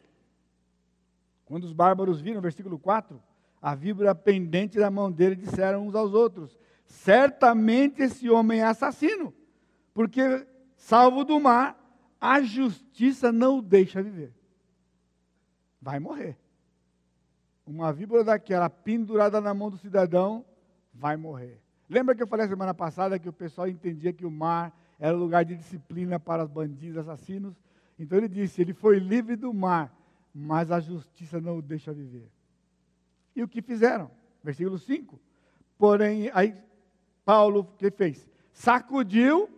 [1.45, 3.23] Quando os bárbaros viram, versículo 4,
[3.63, 9.33] a víbora pendente da mão dele, disseram uns aos outros: Certamente esse homem é assassino,
[9.95, 11.79] porque, salvo do mar,
[12.21, 14.33] a justiça não o deixa viver.
[15.81, 16.37] Vai morrer.
[17.67, 20.45] Uma víbora daquela pendurada na mão do cidadão,
[20.93, 21.61] vai morrer.
[21.89, 25.45] Lembra que eu falei semana passada que o pessoal entendia que o mar era lugar
[25.45, 27.55] de disciplina para os bandidos, assassinos?
[27.99, 29.95] Então ele disse: ele foi livre do mar,
[30.35, 32.31] mas a justiça não o deixa viver.
[33.35, 34.11] E o que fizeram?
[34.43, 35.19] Versículo 5.
[35.79, 36.55] Porém, aí
[37.25, 38.29] Paulo, o que fez?
[38.53, 39.51] Sacudiu.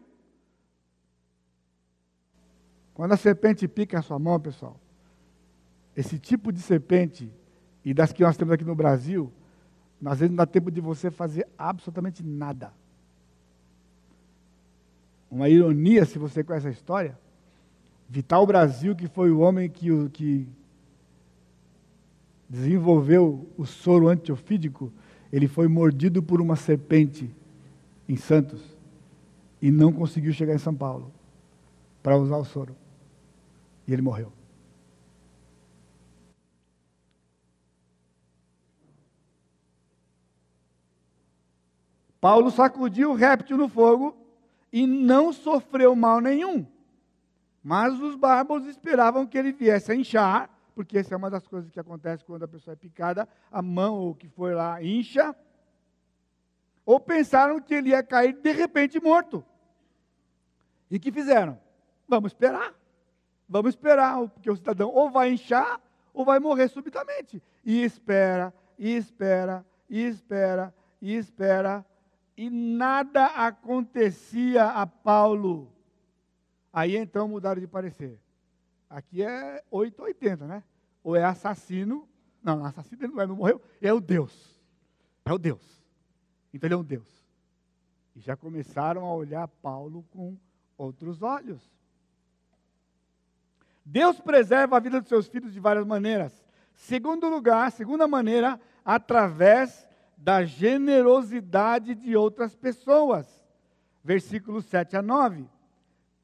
[2.94, 4.81] Quando a serpente pica a sua mão, pessoal,
[5.94, 7.33] esse tipo de serpente,
[7.85, 9.33] e das que nós temos aqui no Brasil,
[10.05, 12.72] às vezes não dá tempo de você fazer absolutamente nada.
[15.31, 17.18] Uma ironia, se você conhece a história,
[18.09, 20.49] Vital Brasil, que foi o homem que, que
[22.49, 24.90] desenvolveu o soro antiofídico,
[25.31, 27.31] ele foi mordido por uma serpente
[28.09, 28.62] em Santos
[29.61, 31.12] e não conseguiu chegar em São Paulo
[32.03, 32.75] para usar o soro.
[33.87, 34.33] E ele morreu.
[42.21, 44.16] Paulo sacudiu o réptil no fogo
[44.73, 46.66] e não sofreu mal nenhum.
[47.68, 51.70] Mas os bárbaros esperavam que ele viesse a inchar, porque essa é uma das coisas
[51.70, 55.37] que acontece quando a pessoa é picada, a mão ou o que for lá incha.
[56.87, 59.44] Ou pensaram que ele ia cair de repente morto.
[60.90, 61.61] E que fizeram?
[62.09, 62.72] Vamos esperar.
[63.46, 65.78] Vamos esperar, porque o cidadão ou vai inchar
[66.14, 67.42] ou vai morrer subitamente.
[67.62, 71.85] E espera, e espera, e espera, e espera,
[72.35, 75.76] e nada acontecia a Paulo.
[76.79, 78.21] Aí então mudaram de parecer.
[78.88, 80.62] Aqui é 880, né?
[81.03, 82.09] Ou é assassino.
[82.41, 83.61] Não, assassino ele não é, não morreu.
[83.83, 84.62] É o Deus.
[85.25, 85.83] É o Deus.
[86.55, 87.09] Então ele é um Deus.
[88.14, 90.37] E já começaram a olhar Paulo com
[90.77, 91.61] outros olhos.
[93.85, 96.45] Deus preserva a vida dos seus filhos de várias maneiras.
[96.77, 99.85] Segundo lugar, segunda maneira, através
[100.17, 103.45] da generosidade de outras pessoas.
[104.05, 105.58] Versículos 7 a 9.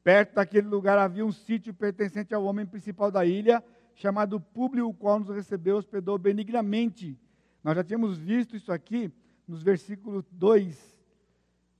[0.04, 3.64] Perto daquele lugar havia um sítio pertencente ao homem principal da ilha,
[3.94, 7.18] chamado Públio, o qual nos recebeu, hospedou benignamente.
[7.62, 9.10] Nós já tínhamos visto isso aqui
[9.48, 10.94] nos versículos 2,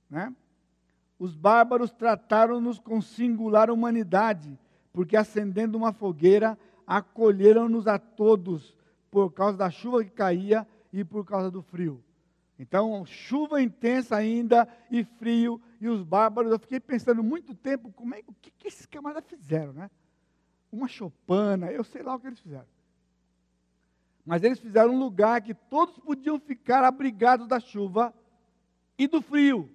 [0.09, 0.35] né?
[1.19, 4.59] Os bárbaros trataram-nos com singular humanidade,
[4.91, 6.57] porque acendendo uma fogueira,
[6.87, 8.75] acolheram-nos a todos,
[9.11, 12.03] por causa da chuva que caía e por causa do frio.
[12.57, 18.15] Então, chuva intensa ainda e frio, e os bárbaros, eu fiquei pensando muito tempo, como
[18.15, 19.91] é, o que, que esses camaradas fizeram, né?
[20.71, 22.67] Uma chopana, eu sei lá o que eles fizeram.
[24.25, 28.13] Mas eles fizeram um lugar que todos podiam ficar abrigados da chuva
[28.97, 29.69] e do frio.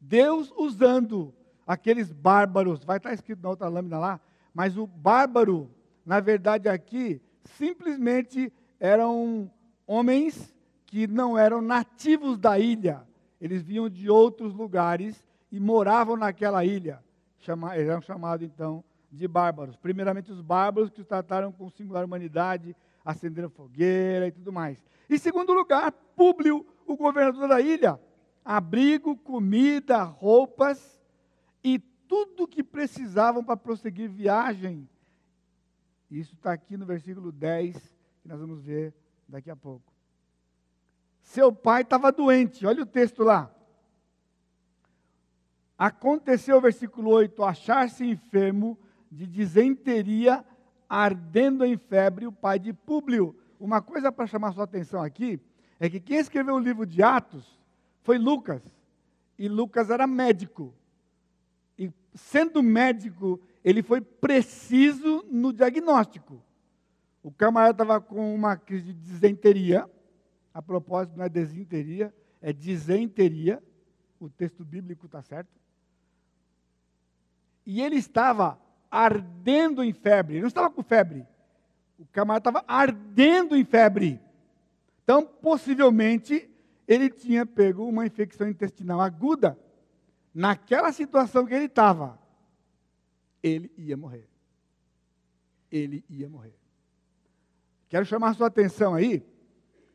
[0.00, 1.34] Deus usando
[1.66, 4.20] aqueles bárbaros, vai estar escrito na outra lâmina lá,
[4.54, 5.70] mas o bárbaro,
[6.06, 9.50] na verdade aqui, simplesmente eram
[9.86, 10.54] homens
[10.90, 13.06] que não eram nativos da ilha,
[13.40, 17.02] eles vinham de outros lugares e moravam naquela ilha.
[17.38, 19.76] Chama, eram chamados então de bárbaros.
[19.76, 24.84] Primeiramente, os bárbaros que os trataram com singular humanidade, acenderam fogueira e tudo mais.
[25.08, 27.98] Em segundo lugar, Públio, o governador da ilha,
[28.44, 31.00] abrigo, comida, roupas
[31.62, 34.88] e tudo que precisavam para prosseguir viagem.
[36.10, 37.76] Isso está aqui no versículo 10,
[38.22, 38.92] que nós vamos ver
[39.28, 39.89] daqui a pouco.
[41.22, 43.54] Seu pai estava doente, olha o texto lá.
[45.78, 48.78] Aconteceu, versículo 8, achar-se enfermo
[49.10, 50.44] de disenteria,
[50.88, 53.34] ardendo em febre, o pai de Públio.
[53.58, 55.40] Uma coisa para chamar sua atenção aqui
[55.78, 57.58] é que quem escreveu o livro de Atos
[58.02, 58.62] foi Lucas.
[59.38, 60.74] E Lucas era médico.
[61.78, 66.42] E sendo médico, ele foi preciso no diagnóstico.
[67.22, 69.88] O camarada estava com uma crise de disenteria
[70.52, 73.62] a propósito, não é desinteria, é dizenteria.
[74.18, 75.50] O texto bíblico está certo.
[77.64, 78.60] E ele estava
[78.90, 80.34] ardendo em febre.
[80.34, 81.26] Ele não estava com febre.
[81.98, 84.20] O camarada estava ardendo em febre.
[85.04, 86.50] Então, possivelmente,
[86.86, 89.58] ele tinha pego uma infecção intestinal aguda.
[90.34, 92.18] Naquela situação que ele estava,
[93.42, 94.28] ele ia morrer.
[95.70, 96.54] Ele ia morrer.
[97.88, 99.24] Quero chamar a sua atenção aí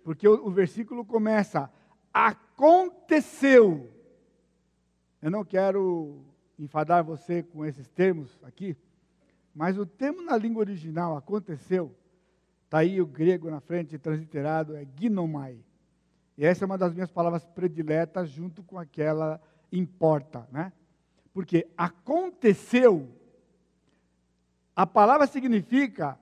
[0.06, 1.70] porque o, o versículo começa:
[2.14, 3.92] aconteceu.
[5.20, 6.24] Eu não quero
[6.60, 8.78] enfadar você com esses termos aqui,
[9.54, 11.94] mas o termo na língua original, aconteceu,
[12.66, 15.58] está aí o grego na frente, transliterado, é ginomai.
[16.38, 19.42] E essa é uma das minhas palavras prediletas, junto com aquela
[19.72, 20.72] importa, né?
[21.34, 23.10] Porque aconteceu,
[24.76, 26.20] a palavra significa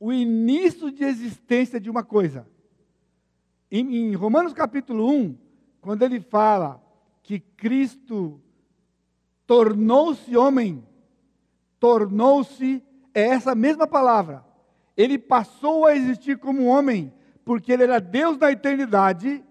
[0.00, 2.46] o início de existência de uma coisa.
[3.70, 5.36] Em, em Romanos capítulo 1,
[5.80, 6.82] quando ele fala
[7.22, 8.40] que Cristo
[9.46, 10.86] tornou-se homem,
[11.78, 14.44] tornou-se, é essa mesma palavra.
[14.96, 17.12] Ele passou a existir como homem,
[17.44, 19.44] porque ele era Deus na eternidade,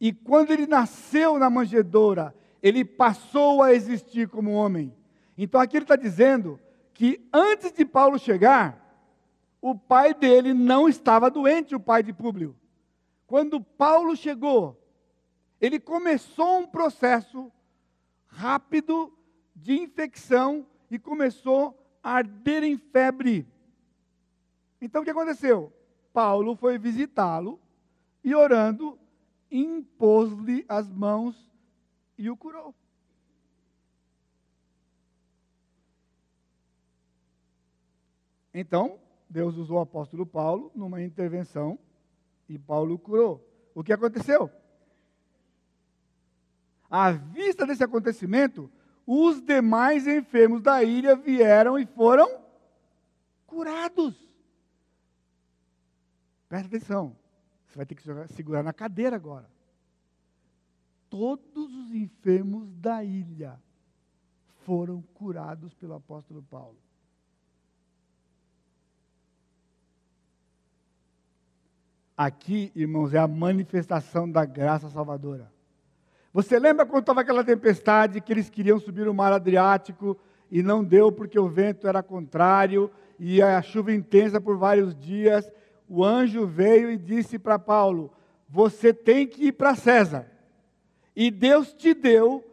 [0.00, 4.94] e quando ele nasceu na manjedoura, ele passou a existir como homem.
[5.36, 6.58] Então aqui ele está dizendo
[6.94, 8.78] que antes de Paulo chegar,
[9.60, 12.56] o pai dele não estava doente, o pai de Públio.
[13.32, 14.78] Quando Paulo chegou,
[15.58, 17.50] ele começou um processo
[18.26, 19.10] rápido
[19.56, 23.48] de infecção e começou a arder em febre.
[24.82, 25.72] Então o que aconteceu?
[26.12, 27.58] Paulo foi visitá-lo
[28.22, 28.98] e orando,
[29.50, 31.50] impôs-lhe as mãos
[32.18, 32.74] e o curou.
[38.52, 41.78] Então, Deus usou o apóstolo Paulo numa intervenção
[42.54, 43.42] e Paulo curou.
[43.74, 44.50] O que aconteceu?
[46.90, 48.70] À vista desse acontecimento,
[49.06, 52.42] os demais enfermos da ilha vieram e foram
[53.46, 54.14] curados.
[56.48, 57.16] Presta atenção,
[57.66, 58.02] você vai ter que
[58.34, 59.50] segurar na cadeira agora.
[61.08, 63.58] Todos os enfermos da ilha
[64.66, 66.76] foram curados pelo apóstolo Paulo.
[72.24, 75.50] Aqui, irmãos, é a manifestação da graça salvadora.
[76.32, 80.16] Você lembra quando estava aquela tempestade que eles queriam subir o mar Adriático
[80.48, 85.50] e não deu porque o vento era contrário e a chuva intensa por vários dias?
[85.88, 88.12] O anjo veio e disse para Paulo:
[88.48, 90.30] Você tem que ir para César.
[91.16, 92.44] E Deus te deu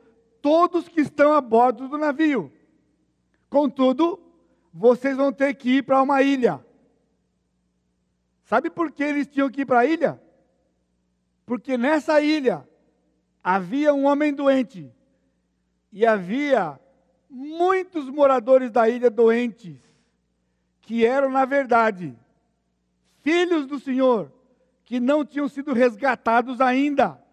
[0.42, 2.52] todos que estão a bordo do navio.
[3.52, 4.20] Contudo,
[4.74, 6.60] vocês vão ter que ir para uma ilha.
[8.50, 10.20] Sabe por que eles tinham que ir para a ilha?
[11.46, 12.68] Porque nessa ilha
[13.44, 14.92] havia um homem doente
[15.94, 16.80] e havia
[17.30, 19.78] muitos moradores da ilha doentes
[20.82, 22.18] que eram, na verdade,
[23.22, 24.34] filhos do Senhor,
[24.84, 27.24] que não tinham sido resgatados ainda.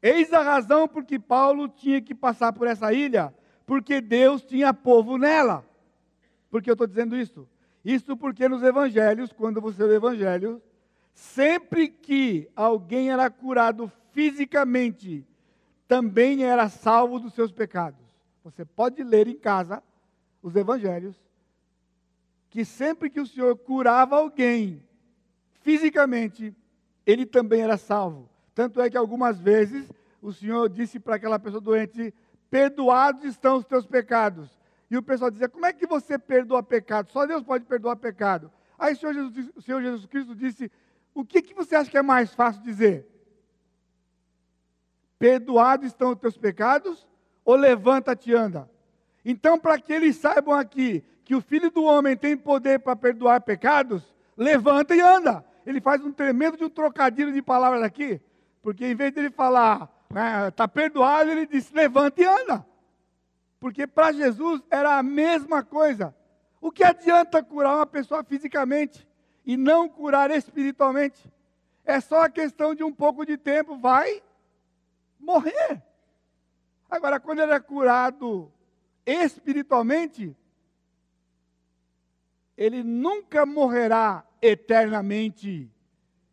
[0.00, 3.34] Eis a razão por que Paulo tinha que passar por essa ilha,
[3.66, 5.68] porque Deus tinha povo nela.
[6.48, 7.48] Por que eu estou dizendo isso?
[7.84, 10.62] Isso porque nos evangelhos, quando você lê o evangelho,
[11.14, 15.26] sempre que alguém era curado fisicamente,
[15.88, 18.00] também era salvo dos seus pecados.
[18.44, 19.82] Você pode ler em casa
[20.42, 21.16] os evangelhos,
[22.48, 24.82] que sempre que o Senhor curava alguém
[25.62, 26.54] fisicamente,
[27.06, 28.28] ele também era salvo.
[28.54, 32.12] Tanto é que algumas vezes o Senhor disse para aquela pessoa doente:
[32.50, 34.50] Perdoados estão os teus pecados.
[34.90, 37.10] E o pessoal dizia: Como é que você perdoa pecado?
[37.10, 38.50] Só Deus pode perdoar pecado.
[38.78, 40.70] Aí o Senhor Jesus, o Senhor Jesus Cristo disse:
[41.14, 43.06] O que, que você acha que é mais fácil dizer?
[45.18, 47.06] Perdoados estão os teus pecados?
[47.44, 48.68] Ou levanta-te e anda?
[49.24, 53.40] Então, para que eles saibam aqui que o Filho do Homem tem poder para perdoar
[53.42, 54.02] pecados,
[54.36, 55.44] levanta e anda.
[55.64, 58.20] Ele faz um tremendo de um trocadilho de palavras aqui,
[58.62, 62.66] porque em vez de ele falar, está tá perdoado, ele diz, levanta e anda.
[63.60, 66.14] Porque para Jesus era a mesma coisa.
[66.60, 69.06] O que adianta curar uma pessoa fisicamente
[69.44, 71.30] e não curar espiritualmente?
[71.84, 74.22] É só a questão de um pouco de tempo, vai
[75.18, 75.82] morrer.
[76.90, 78.50] Agora, quando ele é curado
[79.06, 80.34] espiritualmente,
[82.56, 85.70] ele nunca morrerá eternamente.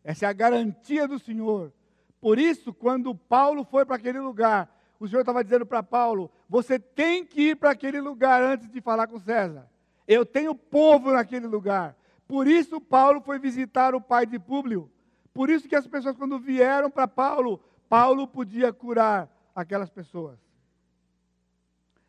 [0.02, 1.72] Essa é a garantia do Senhor.
[2.20, 4.68] Por isso, quando Paulo foi para aquele lugar,
[4.98, 8.80] o Senhor estava dizendo para Paulo: você tem que ir para aquele lugar antes de
[8.80, 9.68] falar com César.
[10.06, 11.94] Eu tenho povo naquele lugar.
[12.26, 14.90] Por isso, Paulo foi visitar o pai de Públio.
[15.34, 20.38] Por isso que as pessoas, quando vieram para Paulo, Paulo podia curar aquelas pessoas.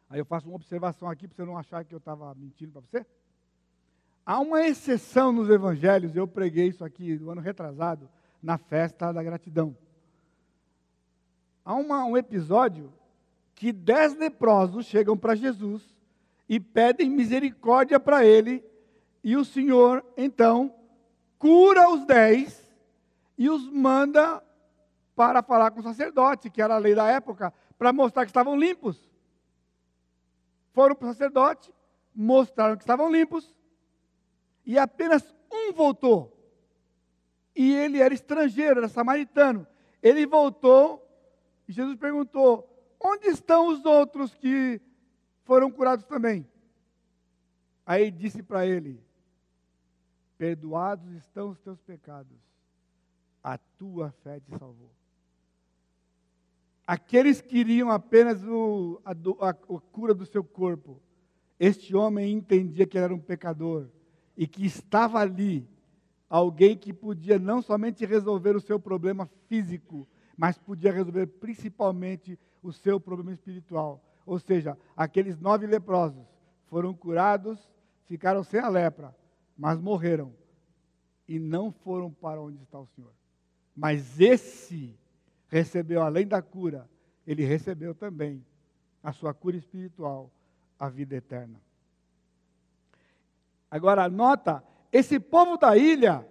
[0.10, 2.82] Aí eu faço uma observação aqui para você não achar que eu estava mentindo para
[2.82, 3.06] você.
[4.26, 8.10] Há uma exceção nos evangelhos, eu preguei isso aqui no ano retrasado,
[8.42, 9.76] na festa da gratidão.
[11.64, 12.92] Há uma, um episódio
[13.60, 15.84] que dez leprosos chegam para Jesus
[16.48, 18.64] e pedem misericórdia para ele,
[19.22, 20.74] e o Senhor, então,
[21.38, 22.74] cura os dez
[23.38, 24.42] e os manda
[25.14, 28.56] para falar com o sacerdote, que era a lei da época, para mostrar que estavam
[28.56, 29.12] limpos.
[30.72, 31.70] Foram para o sacerdote,
[32.16, 33.54] mostraram que estavam limpos,
[34.66, 36.34] e apenas um voltou.
[37.54, 39.68] E ele era estrangeiro, era samaritano.
[40.02, 41.06] Ele voltou
[41.68, 42.69] e Jesus perguntou:
[43.00, 44.82] Onde estão os outros que
[45.46, 46.46] foram curados também?
[47.86, 49.02] Aí disse para ele:
[50.38, 52.38] Perdoados estão os teus pecados,
[53.44, 54.92] a tua fé te salvou.
[56.86, 59.54] Aqueles que queriam apenas o, a, a, a
[59.92, 61.00] cura do seu corpo,
[61.60, 63.88] este homem entendia que ele era um pecador
[64.36, 65.68] e que estava ali
[66.30, 72.72] alguém que podia não somente resolver o seu problema físico, mas podia resolver principalmente o
[72.72, 74.04] seu problema espiritual.
[74.26, 76.26] Ou seja, aqueles nove leprosos
[76.68, 77.60] foram curados,
[78.06, 79.16] ficaram sem a lepra,
[79.58, 80.34] mas morreram
[81.28, 83.14] e não foram para onde está o Senhor.
[83.76, 84.98] Mas esse
[85.48, 86.90] recebeu, além da cura,
[87.26, 88.46] ele recebeu também
[89.04, 90.32] a sua cura espiritual,
[90.78, 91.60] a vida eterna.
[93.70, 96.28] Agora, nota, esse povo da ilha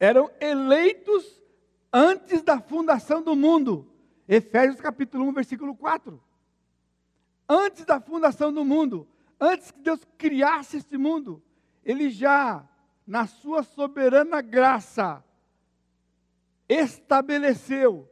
[0.00, 1.40] eram eleitos
[1.92, 3.88] antes da fundação do mundo.
[4.28, 6.22] Efésios capítulo 1, versículo 4.
[7.48, 9.06] Antes da fundação do mundo,
[9.38, 11.42] antes que Deus criasse este mundo,
[11.84, 12.66] ele já,
[13.06, 15.22] na sua soberana graça,
[16.68, 18.08] estabeleceu,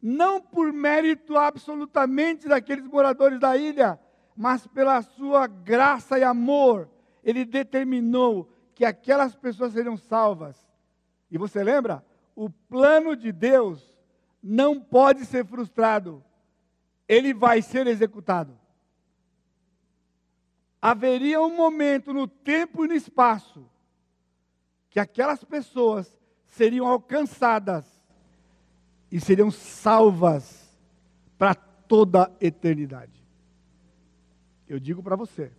[0.00, 3.98] não por mérito absolutamente daqueles moradores da ilha,
[4.36, 6.88] mas pela sua graça e amor,
[7.24, 10.56] ele determinou que aquelas pessoas seriam salvas.
[11.30, 12.04] E você lembra?
[12.36, 13.97] O plano de Deus
[14.42, 16.24] não pode ser frustrado,
[17.08, 18.58] ele vai ser executado.
[20.80, 23.68] Haveria um momento no tempo e no espaço
[24.90, 26.16] que aquelas pessoas
[26.46, 27.84] seriam alcançadas
[29.10, 30.68] e seriam salvas
[31.36, 33.24] para toda a eternidade.
[34.68, 35.50] Eu digo para você,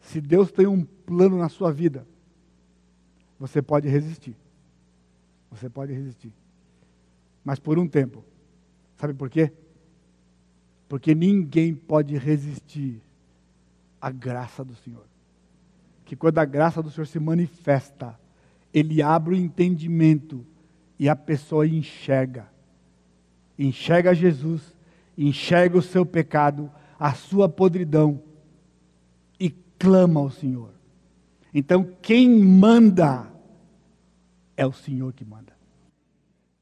[0.00, 2.06] se Deus tem um plano na sua vida,
[3.38, 4.36] você pode resistir.
[5.50, 6.32] Você pode resistir.
[7.48, 8.22] Mas por um tempo.
[8.98, 9.50] Sabe por quê?
[10.86, 13.00] Porque ninguém pode resistir
[13.98, 15.06] à graça do Senhor.
[16.04, 18.20] Que quando a graça do Senhor se manifesta,
[18.70, 20.44] ele abre o entendimento
[20.98, 22.46] e a pessoa enxerga.
[23.58, 24.76] Enxerga Jesus,
[25.16, 26.70] enxerga o seu pecado,
[27.00, 28.22] a sua podridão
[29.78, 30.74] clama ao Senhor.
[31.54, 33.26] Então, quem manda
[34.54, 35.57] é o Senhor que manda.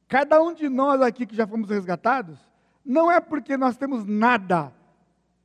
[0.09, 2.39] Cada um de nós aqui que já fomos resgatados,
[2.85, 4.73] não é porque nós temos nada.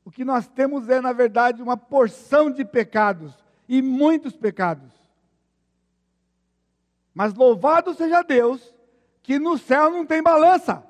[0.04, 3.34] O que nós temos é, na verdade, uma porção de pecados
[3.68, 4.92] e muitos pecados.
[7.14, 8.74] Mas louvado seja Deus,
[9.22, 10.86] que no céu não tem balança.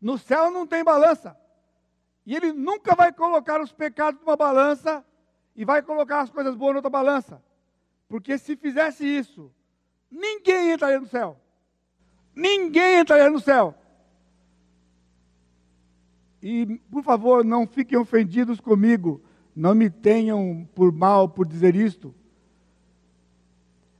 [0.00, 1.36] No céu não tem balança.
[2.24, 5.04] E Ele nunca vai colocar os pecados numa balança
[5.54, 7.42] e vai colocar as coisas boas noutra balança.
[8.08, 9.52] Porque se fizesse isso,
[10.10, 11.38] ninguém entraria no céu.
[12.34, 13.74] Ninguém entraria no céu.
[16.42, 19.22] E, por favor, não fiquem ofendidos comigo.
[19.54, 22.14] Não me tenham por mal por dizer isto.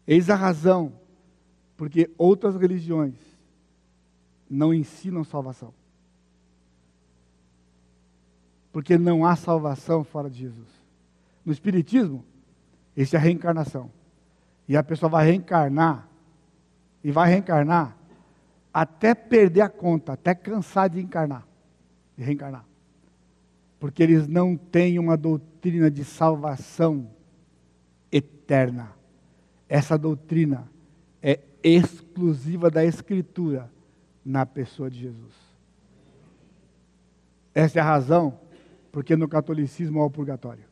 [0.07, 0.93] Eis a razão,
[1.77, 3.15] porque outras religiões
[4.49, 5.73] não ensinam salvação.
[8.73, 10.69] Porque não há salvação fora de Jesus.
[11.45, 12.25] No Espiritismo,
[12.97, 13.91] isso é a reencarnação.
[14.67, 16.09] E a pessoa vai reencarnar,
[17.03, 17.97] e vai reencarnar
[18.73, 21.47] até perder a conta, até cansar de encarnar,
[22.17, 22.65] de reencarnar.
[23.79, 27.11] Porque eles não têm uma doutrina de salvação
[28.13, 28.93] eterna.
[29.69, 30.69] Essa doutrina
[31.23, 33.71] é exclusiva da Escritura
[34.25, 35.35] na pessoa de Jesus.
[37.55, 38.39] Essa é a razão
[38.93, 40.65] porque no catolicismo há o purgatório.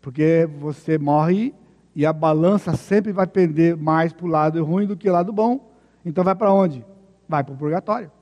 [0.00, 1.54] Porque você morre
[1.94, 5.32] e a balança sempre vai pender mais para o lado ruim do que o lado
[5.32, 5.72] bom.
[6.06, 6.84] Então vai para onde?
[7.28, 8.12] Vai para o purgatório.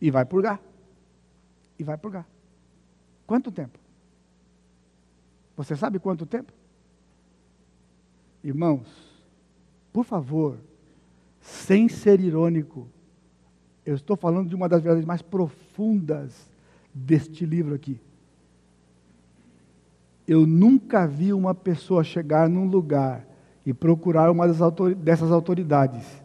[0.00, 0.58] E vai purgar.
[1.78, 2.26] E vai purgar.
[3.26, 3.78] Quanto tempo?
[5.58, 6.50] Você sabe quanto tempo?
[8.42, 8.88] Irmãos,
[9.92, 10.56] por favor,
[11.42, 12.88] sem ser irônico,
[13.84, 16.50] eu estou falando de uma das verdades mais profundas
[16.94, 18.00] deste livro aqui.
[20.26, 23.26] Eu nunca vi uma pessoa chegar num lugar
[23.66, 24.46] e procurar uma
[24.94, 26.19] dessas autoridades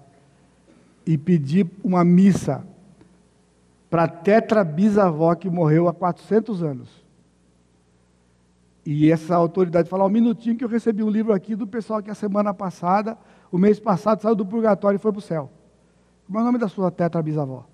[1.05, 2.65] e pedir uma missa
[3.89, 7.05] para a tetrabisavó que morreu há 400 anos.
[8.85, 12.11] E essa autoridade falar um minutinho que eu recebi um livro aqui do pessoal que
[12.11, 13.17] a semana passada,
[13.51, 15.49] o mês passado, saiu do purgatório e foi para o céu.
[16.27, 17.65] Como é o nome da sua tetrabisavó?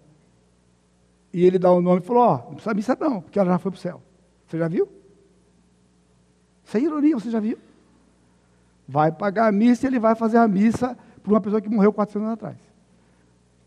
[1.34, 3.52] E ele dá o nome e falou: Ó, oh, não precisa missa não, porque ela
[3.52, 4.02] já foi para o céu.
[4.48, 4.88] Você já viu?
[6.66, 7.58] Sem ironia, você já viu?
[8.88, 11.94] Vai pagar a missa e ele vai fazer a missa para uma pessoa que morreu
[11.94, 12.71] 400 anos atrás.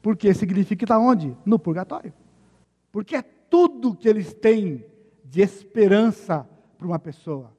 [0.04, 1.34] Porque significa que está onde?
[1.46, 2.12] No purgatório.
[2.92, 4.84] Porque é tudo que eles têm
[5.24, 6.46] de esperança
[6.76, 7.50] para uma pessoa.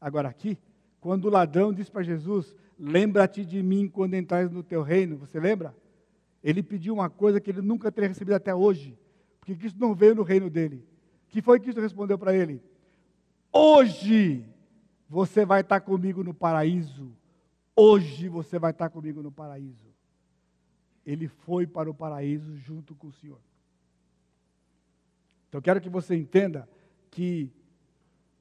[0.00, 0.56] Agora aqui,
[0.98, 5.38] quando o ladrão diz para Jesus: Lembra-te de mim quando entrares no teu reino, você
[5.38, 5.76] lembra?
[6.42, 8.96] Ele pediu uma coisa que ele nunca teria recebido até hoje
[9.46, 10.84] porque Cristo não veio no reino dele.
[11.28, 12.60] que foi que Cristo respondeu para ele?
[13.52, 14.44] Hoje
[15.08, 17.12] você vai estar comigo no paraíso.
[17.76, 19.85] Hoje você vai estar comigo no paraíso.
[21.06, 23.40] Ele foi para o paraíso junto com o Senhor.
[25.48, 26.68] Então quero que você entenda
[27.10, 27.50] que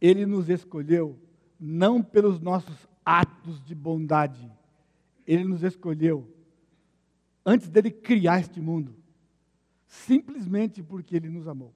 [0.01, 1.17] ele nos escolheu
[1.59, 4.51] não pelos nossos atos de bondade.
[5.25, 6.27] Ele nos escolheu
[7.45, 8.95] antes dele criar este mundo
[9.85, 11.73] simplesmente porque Ele nos amou.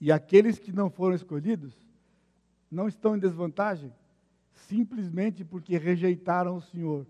[0.00, 1.74] E aqueles que não foram escolhidos
[2.70, 3.92] não estão em desvantagem,
[4.52, 7.06] simplesmente porque rejeitaram o Senhor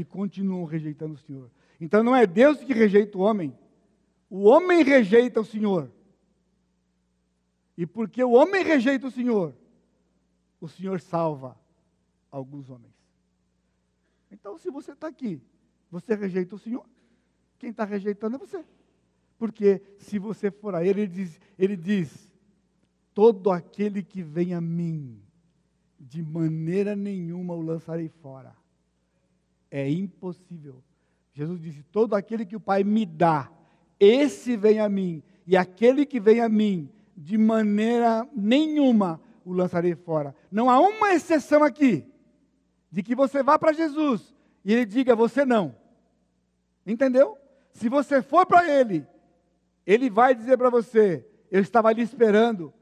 [0.00, 1.50] e continuam rejeitando o Senhor.
[1.80, 3.56] Então não é Deus que rejeita o homem,
[4.30, 5.90] o homem rejeita o Senhor.
[7.76, 9.54] E porque o homem rejeita o Senhor,
[10.60, 11.56] o Senhor salva
[12.30, 12.92] alguns homens.
[14.30, 15.40] Então, se você está aqui,
[15.90, 16.84] você rejeita o Senhor,
[17.58, 18.64] quem está rejeitando é você.
[19.38, 22.32] Porque se você for a ele, ele diz, ele diz:
[23.14, 25.22] todo aquele que vem a mim,
[25.98, 28.54] de maneira nenhuma o lançarei fora.
[29.70, 30.82] É impossível.
[31.32, 33.50] Jesus disse: todo aquele que o Pai me dá,
[33.98, 39.94] esse vem a mim, e aquele que vem a mim, de maneira nenhuma o lançarei
[39.94, 40.34] fora.
[40.50, 42.04] Não há uma exceção aqui,
[42.90, 44.34] de que você vá para Jesus
[44.68, 45.74] e ele diga: você não.
[46.86, 47.38] Entendeu?
[47.72, 49.06] Se você for para Ele,
[49.86, 52.72] Ele vai dizer para você: Eu estava ali esperando,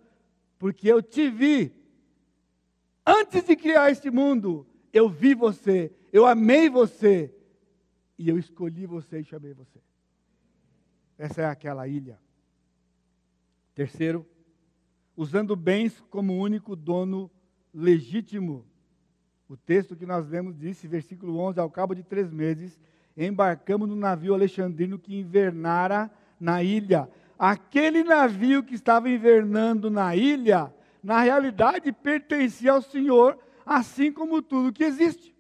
[0.58, 1.72] porque eu te vi.
[3.06, 7.30] Antes de criar este mundo, eu vi você, eu amei você,
[8.18, 9.78] e eu escolhi você e chamei você.
[11.18, 12.18] Essa é aquela ilha.
[13.74, 14.26] Terceiro,
[15.14, 17.30] usando bens como único dono
[17.72, 18.64] legítimo.
[19.46, 22.80] O texto que nós lemos disse, versículo 11: Ao cabo de três meses,
[23.14, 26.10] embarcamos no navio alexandrino que invernara
[26.40, 27.10] na ilha.
[27.38, 34.72] Aquele navio que estava invernando na ilha na realidade pertencia ao Senhor, assim como tudo
[34.72, 35.35] que existe.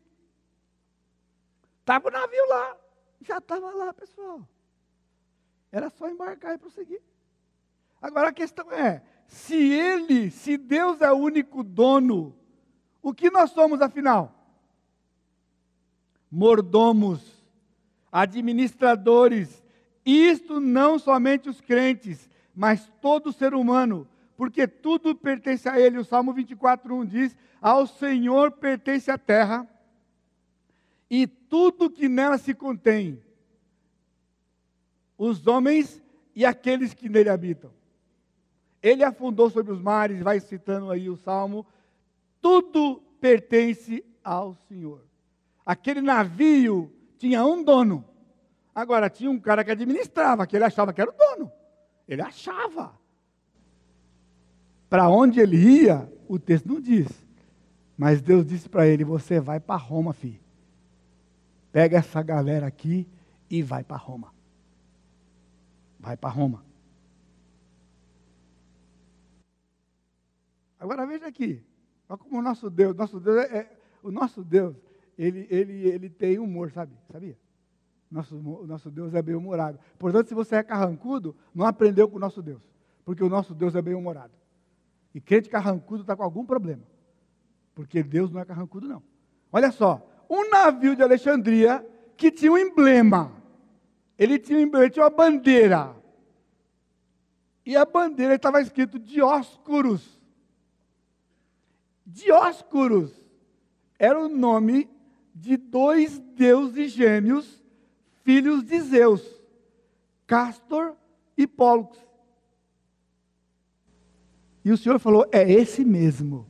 [1.86, 2.76] Estava o navio lá,
[3.20, 4.40] já estava lá, pessoal.
[5.70, 7.00] Era só embarcar e prosseguir.
[8.02, 12.36] Agora a questão é: se ele, se Deus é o único dono,
[13.00, 14.34] o que nós somos afinal?
[16.28, 17.46] Mordomos,
[18.10, 19.62] administradores,
[20.04, 25.98] isto não somente os crentes, mas todo ser humano, porque tudo pertence a Ele.
[25.98, 29.68] O Salmo 24:1 diz: Ao Senhor pertence a terra
[31.10, 33.22] e tudo que nela se contém,
[35.16, 36.02] os homens
[36.34, 37.70] e aqueles que nele habitam.
[38.82, 41.66] Ele afundou sobre os mares, vai citando aí o salmo.
[42.40, 45.02] Tudo pertence ao Senhor.
[45.64, 48.04] Aquele navio tinha um dono.
[48.74, 51.50] Agora tinha um cara que administrava, que ele achava que era o dono.
[52.06, 52.92] Ele achava.
[54.88, 57.08] Para onde ele ia, o texto não diz.
[57.96, 60.45] Mas Deus disse para ele: Você vai para Roma, filho.
[61.76, 63.06] Pega essa galera aqui
[63.50, 64.32] e vai para Roma.
[66.00, 66.64] Vai para Roma.
[70.80, 71.62] Agora veja aqui,
[72.08, 74.74] olha como o nosso Deus, nosso Deus é, é, o nosso Deus,
[75.18, 76.94] ele, ele, ele tem humor, sabe?
[77.12, 77.36] Sabia?
[78.10, 79.78] Nosso, nosso Deus é bem-humorado.
[79.98, 82.62] Portanto, se você é carrancudo, não aprendeu com o nosso Deus.
[83.04, 84.32] Porque o nosso Deus é bem-humorado.
[85.14, 86.84] E crente carrancudo está com algum problema.
[87.74, 89.02] Porque Deus não é carrancudo, não.
[89.52, 93.32] Olha só, um navio de Alexandria que tinha um emblema.
[94.18, 95.94] Ele tinha um emblema, tinha uma bandeira.
[97.64, 100.20] E a bandeira estava escrito Dioscuros.
[102.04, 103.12] Dióscuros
[103.98, 104.88] era o nome
[105.34, 107.62] de dois deuses gêmeos,
[108.24, 109.22] filhos de Zeus,
[110.26, 110.94] Castor
[111.36, 111.98] e Pólux.
[114.64, 116.46] E o Senhor falou: é esse mesmo.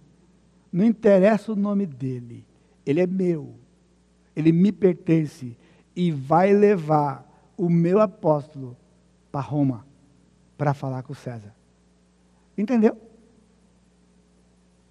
[0.73, 2.47] Não interessa o nome dele.
[2.85, 3.66] Ele é meu.
[4.37, 5.57] Ele me pertence.
[5.97, 7.27] E vai levar
[7.57, 8.77] o meu apóstolo
[9.33, 9.87] para Roma
[10.57, 11.55] para falar com César.
[12.57, 12.97] Entendeu?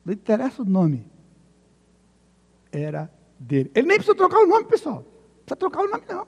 [0.04, 1.06] Não interessa o nome.
[2.72, 3.72] Era dele.
[3.74, 4.98] Ele nem precisa trocar o nome, pessoal.
[4.98, 6.28] Não precisa trocar o nome, não.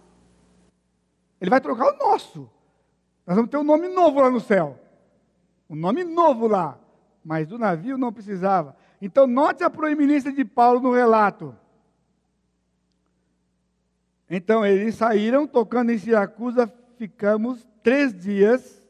[1.39, 2.49] Ele vai trocar o nosso.
[3.25, 4.79] Nós vamos ter um nome novo lá no céu.
[5.69, 6.79] Um nome novo lá.
[7.23, 8.75] Mas do navio não precisava.
[9.01, 11.55] Então, note a proeminência de Paulo no relato.
[14.29, 18.83] Então, eles saíram, tocando em Siracusa, ficamos três dias,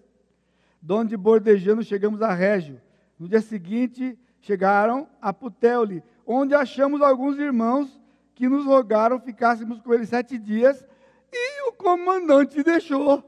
[0.81, 2.81] donde bordejando chegamos a Régio.
[3.19, 7.99] No dia seguinte, chegaram a Puteoli, onde achamos alguns irmãos
[8.33, 10.85] que nos rogaram ficássemos com eles sete dias,
[11.31, 13.23] e o comandante deixou.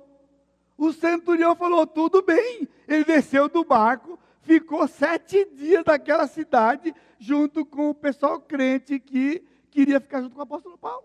[0.77, 2.67] O centurião falou: tudo bem.
[2.87, 9.43] Ele desceu do barco, ficou sete dias naquela cidade, junto com o pessoal crente que
[9.69, 11.03] queria ficar junto com o apóstolo Paulo.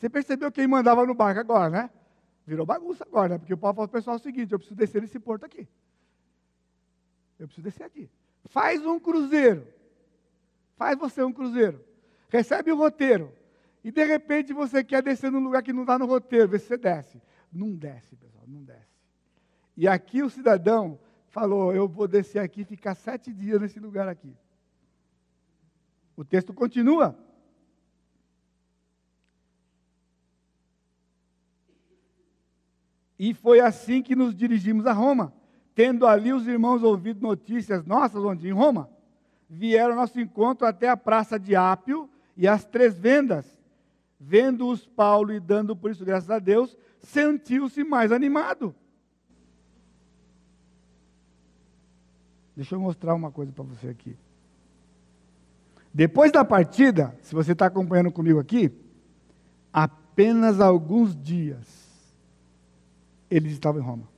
[0.00, 1.90] Você percebeu quem mandava no barco agora, né?
[2.46, 3.38] Virou bagunça agora, né?
[3.38, 5.68] Porque o Paulo falou para o pessoal o seguinte: eu preciso descer nesse porto aqui.
[7.38, 8.10] Eu preciso descer aqui.
[8.46, 9.66] Faz um cruzeiro.
[10.74, 11.84] Faz você um cruzeiro.
[12.30, 13.30] Recebe o roteiro.
[13.84, 16.68] E de repente você quer descer num lugar que não está no roteiro, vê se
[16.68, 17.20] você desce.
[17.52, 18.96] Não desce, pessoal, não desce.
[19.76, 20.98] E aqui o cidadão
[21.28, 24.34] falou: Eu vou descer aqui e ficar sete dias nesse lugar aqui.
[26.16, 27.18] O texto continua.
[33.20, 35.30] E foi assim que nos dirigimos a Roma.
[35.74, 38.48] Tendo ali os irmãos ouvido notícias nossas, onde?
[38.48, 38.88] Em Roma,
[39.46, 43.44] vieram ao nosso encontro até a praça de Ápio e as três vendas.
[44.18, 48.74] Vendo-os Paulo e dando por isso graças a Deus, sentiu-se mais animado.
[52.56, 54.16] Deixa eu mostrar uma coisa para você aqui.
[55.92, 58.72] Depois da partida, se você está acompanhando comigo aqui,
[59.70, 61.79] apenas alguns dias
[63.30, 64.08] eles estavam em Roma.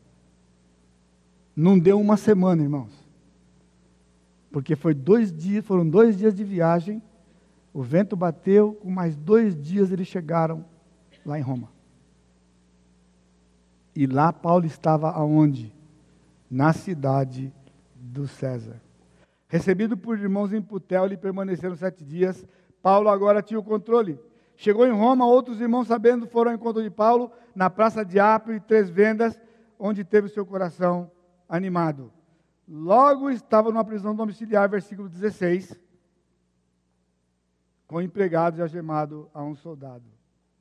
[1.54, 2.92] Não deu uma semana, irmãos.
[4.50, 7.02] Porque foi dois dias, foram dois dias de viagem.
[7.72, 10.64] O vento bateu, com mais dois dias eles chegaram
[11.24, 11.70] lá em Roma.
[13.94, 15.72] E lá Paulo estava aonde?
[16.50, 17.52] Na cidade
[17.94, 18.80] do César.
[19.48, 22.44] Recebido por irmãos em Putel, lhe permaneceram sete dias.
[22.82, 24.18] Paulo agora tinha o controle.
[24.62, 28.54] Chegou em Roma, outros irmãos, sabendo, foram ao encontro de Paulo, na praça de Apio
[28.54, 29.36] e Três Vendas,
[29.76, 31.10] onde teve o seu coração
[31.48, 32.12] animado.
[32.68, 35.76] Logo estava numa prisão domiciliar, versículo 16,
[37.88, 40.04] com empregados e algemado a um soldado.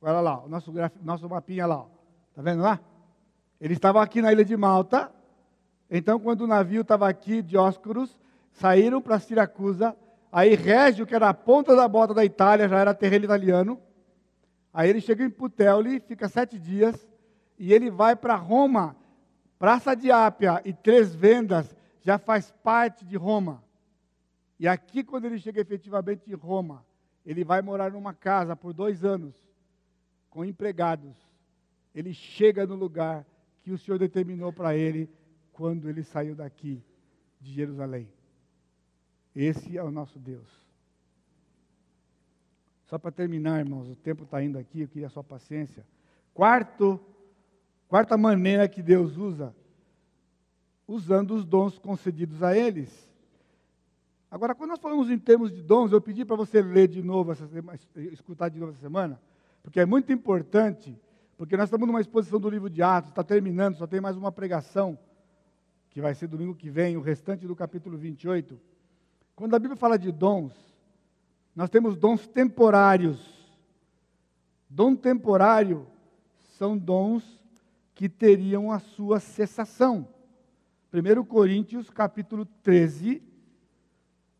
[0.01, 0.95] Olha lá, o nosso, graf...
[1.03, 1.85] nosso mapinha lá.
[2.31, 2.79] Está vendo lá?
[3.59, 5.11] Ele estava aqui na ilha de Malta.
[5.91, 8.19] Então, quando o navio estava aqui, Dióscuros,
[8.51, 9.95] saíram para Siracusa.
[10.31, 13.79] Aí Régio, que era a ponta da bota da Itália, já era terreno italiano.
[14.73, 17.07] Aí ele chega em Puteoli, fica sete dias,
[17.57, 18.95] e ele vai para Roma.
[19.59, 23.63] Praça de Ápia e Três Vendas já faz parte de Roma.
[24.59, 26.85] E aqui, quando ele chega efetivamente em Roma,
[27.25, 29.35] ele vai morar numa casa por dois anos,
[30.29, 31.15] com empregados.
[31.93, 33.25] Ele chega no lugar
[33.61, 35.09] que o Senhor determinou para ele
[35.51, 36.83] quando ele saiu daqui
[37.39, 38.07] de Jerusalém.
[39.35, 40.47] Esse é o nosso Deus.
[42.91, 45.87] Só para terminar, irmãos, o tempo está indo aqui, eu queria a sua paciência.
[46.33, 46.99] Quarto,
[47.87, 49.55] quarta maneira que Deus usa,
[50.85, 53.09] usando os dons concedidos a eles.
[54.29, 57.31] Agora, quando nós falamos em termos de dons, eu pedi para você ler de novo,
[57.31, 57.49] essa,
[58.11, 59.21] escutar de novo essa semana,
[59.63, 60.93] porque é muito importante,
[61.37, 64.33] porque nós estamos numa exposição do livro de Atos, está terminando, só tem mais uma
[64.33, 64.99] pregação,
[65.91, 68.59] que vai ser domingo que vem, o restante do capítulo 28.
[69.33, 70.70] Quando a Bíblia fala de dons,
[71.55, 73.19] nós temos dons temporários.
[74.69, 75.85] Dom temporário
[76.57, 77.43] são dons
[77.93, 80.07] que teriam a sua cessação.
[80.93, 83.21] 1 Coríntios, capítulo 13,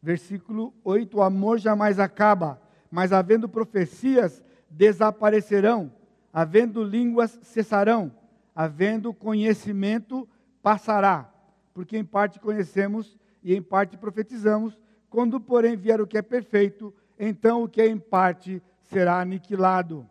[0.02, 5.92] versículo 8: O amor jamais acaba, mas havendo profecias, desaparecerão,
[6.32, 8.12] havendo línguas, cessarão,
[8.56, 10.28] havendo conhecimento,
[10.62, 11.30] passará.
[11.74, 14.78] Porque em parte conhecemos e em parte profetizamos,
[15.10, 16.94] quando, porém, vier o que é perfeito,
[17.24, 20.10] então o que é em parte será aniquilado.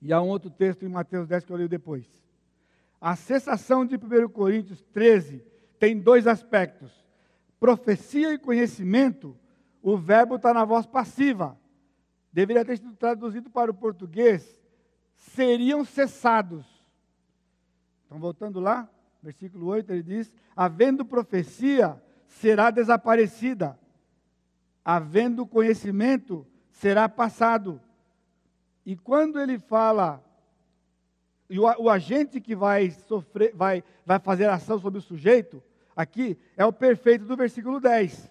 [0.00, 2.06] E há um outro texto em Mateus 10 que eu leio depois.
[3.00, 5.44] A cessação de 1 Coríntios 13
[5.80, 7.04] tem dois aspectos.
[7.58, 9.36] Profecia e conhecimento,
[9.82, 11.58] o verbo está na voz passiva.
[12.32, 14.62] Deveria ter sido traduzido para o português,
[15.16, 16.64] seriam cessados.
[18.06, 18.88] Então, voltando lá,
[19.20, 23.78] versículo 8, ele diz: Havendo profecia, será desaparecida.
[24.84, 27.80] Havendo conhecimento, será passado.
[28.84, 30.22] E quando ele fala,
[31.48, 35.62] e o, o, agente que vai sofrer, vai, vai fazer ação sobre o sujeito,
[35.96, 38.30] aqui é o perfeito do versículo 10.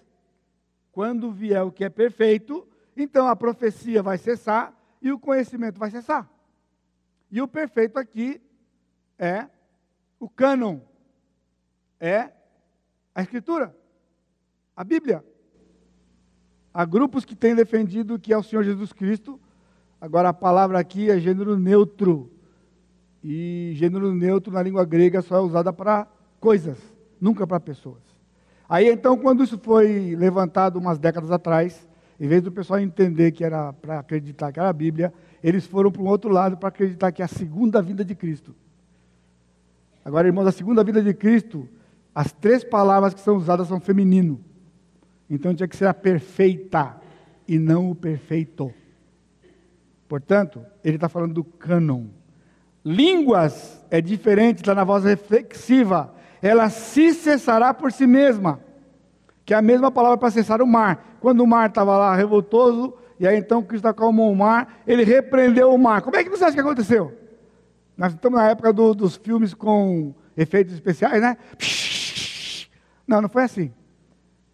[0.92, 5.90] Quando vier o que é perfeito, então a profecia vai cessar e o conhecimento vai
[5.90, 6.30] cessar.
[7.30, 8.40] E o perfeito aqui
[9.18, 9.48] é
[10.20, 10.78] o cânon,
[11.98, 12.30] é
[13.14, 13.76] a Escritura.
[14.76, 15.24] A Bíblia.
[16.74, 19.38] Há grupos que têm defendido que é o Senhor Jesus Cristo.
[20.00, 22.28] Agora, a palavra aqui é gênero neutro.
[23.22, 26.08] E gênero neutro na língua grega só é usada para
[26.40, 26.76] coisas,
[27.20, 28.02] nunca para pessoas.
[28.68, 31.86] Aí então, quando isso foi levantado umas décadas atrás,
[32.18, 35.14] em vez do pessoal entender que era para acreditar que era a Bíblia,
[35.44, 38.52] eles foram para um outro lado para acreditar que é a segunda vinda de Cristo.
[40.04, 41.68] Agora, irmãos, a segunda vinda de Cristo,
[42.12, 44.40] as três palavras que são usadas são feminino.
[45.28, 46.96] Então tinha que ser a perfeita
[47.48, 48.72] e não o perfeito.
[50.08, 52.06] Portanto, ele está falando do cânon.
[52.84, 56.14] Línguas é diferente, está na voz reflexiva.
[56.42, 58.60] Ela se cessará por si mesma.
[59.44, 61.16] Que é a mesma palavra para cessar o mar.
[61.20, 65.72] Quando o mar estava lá revoltoso, e aí então Cristo acalmou o mar, ele repreendeu
[65.72, 66.02] o mar.
[66.02, 67.16] Como é que você acha que aconteceu?
[67.96, 71.36] Nós estamos na época do, dos filmes com efeitos especiais, né?
[73.06, 73.72] Não, não foi assim.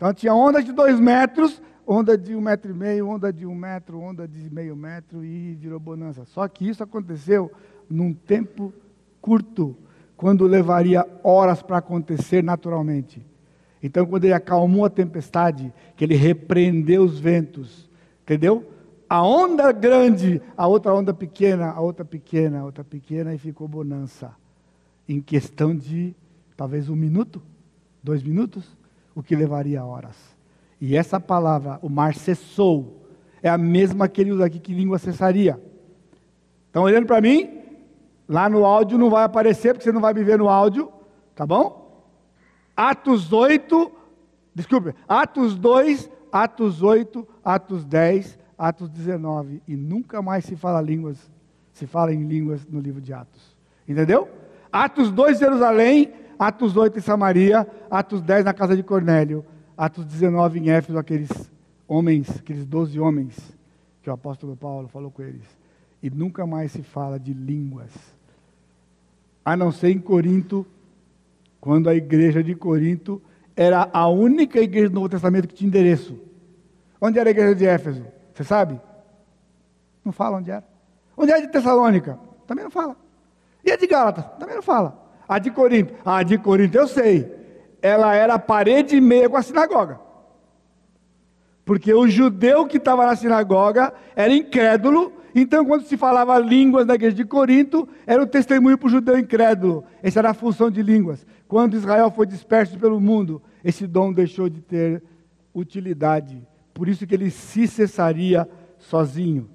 [0.01, 3.55] Então tinha onda de dois metros, onda de um metro e meio, onda de um
[3.55, 6.25] metro, onda de meio metro e virou bonança.
[6.25, 7.53] Só que isso aconteceu
[7.87, 8.73] num tempo
[9.21, 9.77] curto,
[10.17, 13.23] quando levaria horas para acontecer naturalmente.
[13.83, 17.91] Então, quando ele acalmou a tempestade, que ele repreendeu os ventos,
[18.23, 18.65] entendeu?
[19.07, 23.69] A onda grande, a outra onda pequena, a outra pequena, a outra pequena, e ficou
[23.69, 24.35] bonança.
[25.07, 26.17] Em questão de
[26.57, 27.43] talvez um minuto,
[28.03, 28.80] dois minutos
[29.21, 30.17] o que levaria horas.
[30.81, 33.05] E essa palavra, o mar cessou,
[33.43, 35.61] é a mesma que ele usa aqui, que língua cessaria.
[36.67, 37.61] Estão olhando para mim?
[38.27, 40.91] Lá no áudio não vai aparecer, porque você não vai me ver no áudio,
[41.35, 42.03] tá bom?
[42.75, 43.93] Atos 8,
[44.55, 49.63] desculpe, Atos 2, Atos 8, Atos 10, Atos 19.
[49.69, 51.31] E nunca mais se fala línguas,
[51.73, 53.55] se fala em línguas no livro de Atos.
[53.87, 54.29] Entendeu?
[54.73, 59.45] Atos 2, Jerusalém, Atos 8 em Samaria, Atos 10 na casa de Cornélio,
[59.77, 61.31] Atos 19 em Éfeso, aqueles
[61.87, 63.37] homens, aqueles 12 homens
[64.03, 65.45] que o apóstolo Paulo falou com eles.
[66.03, 67.91] E nunca mais se fala de línguas.
[69.45, 70.67] A não ser em Corinto,
[71.61, 73.21] quando a igreja de Corinto
[73.55, 76.19] era a única igreja do Novo Testamento que tinha endereço.
[77.01, 78.05] Onde era a igreja de Éfeso?
[78.33, 78.81] Você sabe?
[80.05, 80.65] Não fala onde era.
[81.17, 82.19] Onde é de Tessalônica?
[82.47, 82.97] Também não fala.
[83.65, 84.25] E a de Gálatas?
[84.39, 85.01] Também não fala.
[85.29, 85.95] A de Corinto.
[86.05, 87.39] A de Corinto eu sei.
[87.83, 90.01] ela era parede e meia com a sinagoga.
[91.65, 96.95] Porque o judeu que estava na sinagoga era incrédulo, então quando se falava línguas na
[96.95, 99.85] igreja de Corinto, era um testemunho para o judeu incrédulo.
[100.03, 101.25] Essa era a função de línguas.
[101.47, 105.03] Quando Israel foi disperso pelo mundo, esse dom deixou de ter
[105.55, 106.47] utilidade.
[106.75, 108.49] Por isso que ele se cessaria
[108.79, 109.49] sozinho.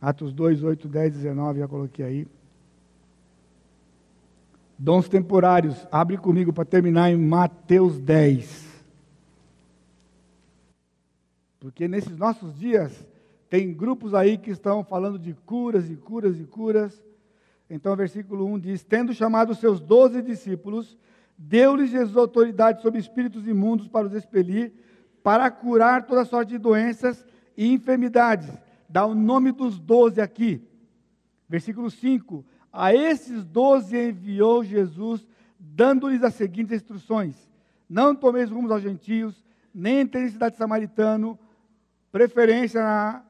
[0.00, 2.26] Atos 2, 8, 10, 19, já coloquei aí.
[4.78, 5.86] Dons temporários.
[5.90, 8.64] Abre comigo para terminar em Mateus 10.
[11.60, 13.06] Porque nesses nossos dias,
[13.48, 17.02] tem grupos aí que estão falando de curas e curas e curas.
[17.70, 20.96] Então, versículo 1 diz: Tendo chamado seus doze discípulos,
[21.38, 24.72] deu-lhes Jesus autoridade sobre espíritos imundos para os expelir,
[25.22, 27.24] para curar toda sorte de doenças
[27.56, 28.50] e enfermidades.
[28.88, 30.60] Dá o nome dos doze aqui.
[31.48, 32.44] Versículo 5:
[32.76, 35.24] A esses doze enviou Jesus,
[35.60, 37.36] dando-lhes as seguintes instruções:
[37.88, 41.38] Não tomeis rumos aos gentios, nem entreis em cidade samaritano,
[42.10, 43.22] preferência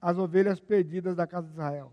[0.00, 1.92] às ovelhas perdidas da casa de Israel.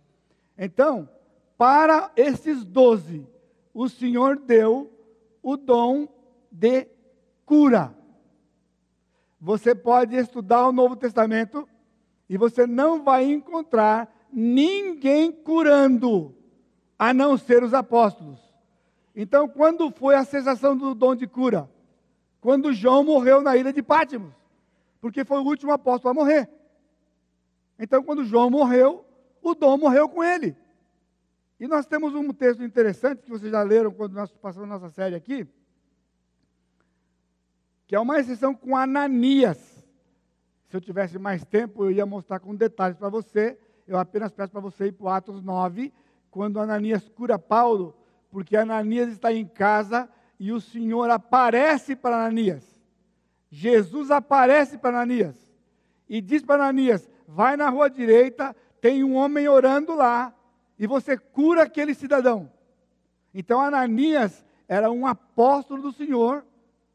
[0.56, 1.10] Então,
[1.58, 3.26] para esses doze,
[3.74, 4.94] o Senhor deu
[5.42, 6.08] o dom
[6.52, 6.88] de
[7.44, 7.92] cura.
[9.42, 11.68] Você pode estudar o Novo Testamento
[12.30, 16.36] e você não vai encontrar ninguém curando,
[17.00, 18.40] a não ser os apóstolos.
[19.16, 21.68] Então, quando foi a cessação do dom de cura?
[22.40, 24.40] Quando João morreu na ilha de Pátimos
[25.02, 26.50] porque foi o último apóstolo a morrer.
[27.78, 29.06] Então, quando João morreu,
[29.42, 30.56] o dom morreu com ele.
[31.60, 35.16] E nós temos um texto interessante que vocês já leram quando nós passamos nossa série
[35.16, 35.48] aqui,
[37.88, 39.58] que é uma exceção com Ananias.
[40.68, 43.58] Se eu tivesse mais tempo, eu ia mostrar com detalhes para você.
[43.88, 45.92] Eu apenas peço para você ir para Atos 9,
[46.32, 47.96] quando Ananias cura Paulo,
[48.32, 50.10] porque Ananias está em casa
[50.40, 52.64] e o Senhor aparece para Ananias.
[53.52, 55.36] Jesus aparece para Ananias
[56.08, 60.34] e diz para Ananias: vai na rua direita, tem um homem orando lá,
[60.78, 62.52] e você cura aquele cidadão.
[63.34, 66.46] Então Ananias era um apóstolo do Senhor,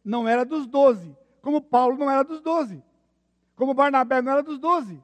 [0.04, 2.82] não era dos doze, como Paulo não era dos doze,
[3.56, 5.02] como Barnabé não era dos doze,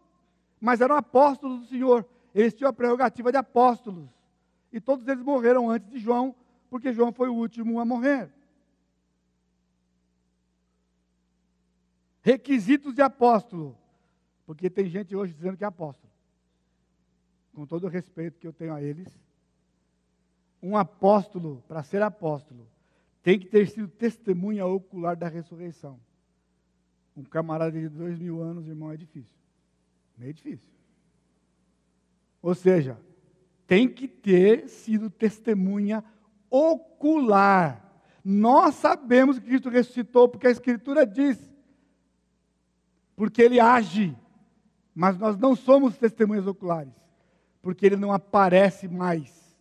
[0.60, 2.06] mas era um apóstolo do Senhor.
[2.34, 4.08] Eles tinham a prerrogativa de apóstolos.
[4.72, 6.34] E todos eles morreram antes de João,
[6.68, 8.30] porque João foi o último a morrer.
[12.22, 13.76] Requisitos de apóstolo.
[14.46, 16.12] Porque tem gente hoje dizendo que é apóstolo.
[17.54, 19.08] Com todo o respeito que eu tenho a eles.
[20.62, 22.66] Um apóstolo, para ser apóstolo,
[23.22, 25.98] tem que ter sido testemunha ocular da ressurreição.
[27.16, 29.36] Um camarada de dois mil anos, irmão, é difícil.
[30.16, 30.70] Meio difícil.
[32.42, 32.98] Ou seja,
[33.70, 36.02] tem que ter sido testemunha
[36.50, 38.02] ocular.
[38.24, 41.38] Nós sabemos que Cristo ressuscitou, porque a Escritura diz
[43.14, 44.16] porque ele age,
[44.92, 46.92] mas nós não somos testemunhas oculares,
[47.62, 49.56] porque ele não aparece mais.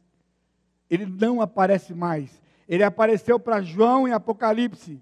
[0.89, 2.41] Ele não aparece mais.
[2.68, 4.99] Ele apareceu para João em Apocalipse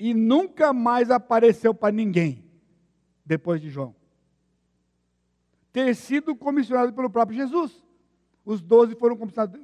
[0.00, 2.44] e nunca mais apareceu para ninguém
[3.24, 3.94] depois de João.
[5.72, 7.83] Ter sido comissionado pelo próprio Jesus.
[8.44, 9.16] Os doze foram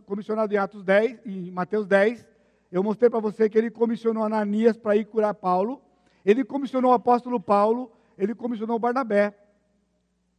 [0.06, 2.26] comissionados em Atos 10, em Mateus 10.
[2.72, 5.82] Eu mostrei para você que ele comissionou Ananias para ir curar Paulo.
[6.24, 9.34] Ele comissionou o apóstolo Paulo, ele comissionou Barnabé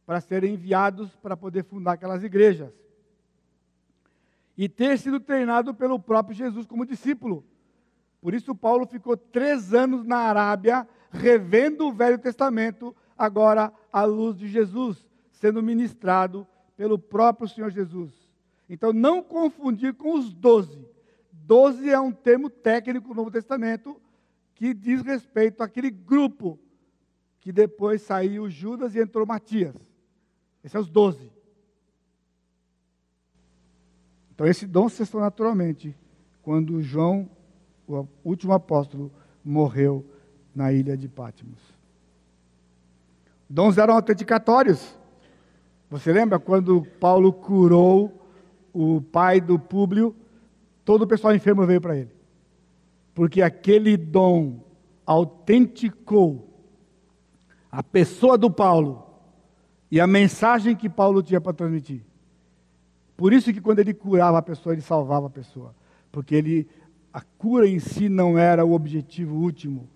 [0.04, 2.72] para serem enviados para poder fundar aquelas igrejas.
[4.56, 7.44] E ter sido treinado pelo próprio Jesus como discípulo.
[8.20, 14.36] Por isso, Paulo ficou três anos na Arábia, revendo o Velho Testamento, agora à luz
[14.36, 18.21] de Jesus, sendo ministrado pelo próprio Senhor Jesus.
[18.72, 20.88] Então, não confundir com os doze.
[21.30, 24.00] Doze é um termo técnico do Novo Testamento
[24.54, 26.58] que diz respeito àquele grupo
[27.38, 29.74] que depois saiu Judas e entrou Matias.
[30.64, 31.30] Esses são os doze.
[34.34, 35.94] Então esse dom cessou naturalmente
[36.40, 37.28] quando João,
[37.86, 39.12] o último apóstolo,
[39.44, 40.02] morreu
[40.54, 41.60] na ilha de Pátimos.
[43.50, 44.96] Dons eram autenticatórios.
[45.90, 48.21] Você lembra quando Paulo curou
[48.72, 50.14] o pai do Públio?
[50.84, 52.22] Todo o pessoal enfermo veio para ele
[53.14, 54.60] porque aquele dom
[55.04, 56.48] autenticou
[57.70, 59.06] a pessoa do Paulo
[59.90, 62.02] e a mensagem que Paulo tinha para transmitir.
[63.16, 65.74] Por isso que quando ele curava a pessoa, ele salvava a pessoa,
[66.10, 66.68] porque ele
[67.12, 69.86] a cura em si não era o objetivo último.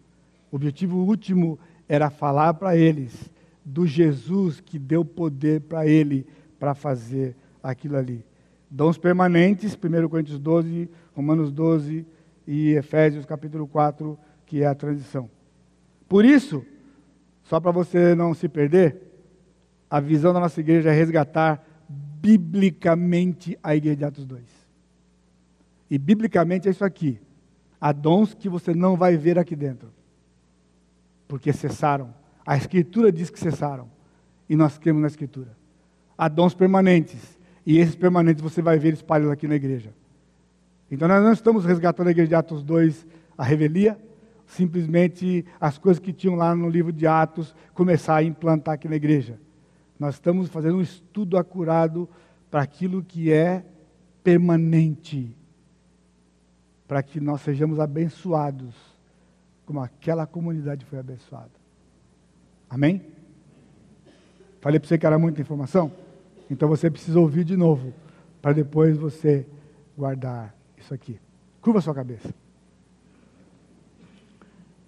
[0.53, 1.59] O objetivo último
[1.89, 3.31] era falar para eles
[3.65, 6.27] do Jesus que deu poder para ele
[6.59, 8.23] para fazer aquilo ali.
[8.71, 12.07] Dons permanentes, 1 Coríntios 12, Romanos 12,
[12.47, 15.31] e Efésios capítulo 4, que é a transição.
[16.09, 16.65] Por isso,
[17.43, 19.03] só para você não se perder,
[19.89, 24.43] a visão da nossa igreja é resgatar biblicamente a igreja de Atos 2.
[25.91, 27.21] E biblicamente é isso aqui.
[27.81, 29.93] Há dons que você não vai ver aqui dentro.
[31.29, 32.13] Porque cessaram.
[32.45, 33.89] A Escritura diz que cessaram.
[34.49, 35.57] E nós cremos na Escritura.
[36.19, 37.36] Há dons permanentes.
[37.67, 39.93] E esses permanentes você vai ver espalhados aqui na igreja.
[40.89, 43.05] Então nós não estamos resgatando a igreja de Atos 2,
[43.37, 43.99] a revelia,
[44.47, 48.95] simplesmente as coisas que tinham lá no livro de Atos começar a implantar aqui na
[48.95, 49.41] igreja.
[49.99, 52.09] Nós estamos fazendo um estudo acurado
[52.49, 53.65] para aquilo que é
[54.23, 55.35] permanente,
[56.87, 58.75] para que nós sejamos abençoados,
[59.65, 61.51] como aquela comunidade foi abençoada.
[62.71, 63.03] Amém?
[64.61, 66.06] Falei para você que era muita informação?
[66.51, 67.93] Então você precisa ouvir de novo,
[68.41, 69.47] para depois você
[69.97, 71.19] guardar isso aqui.
[71.61, 72.33] Curva sua cabeça.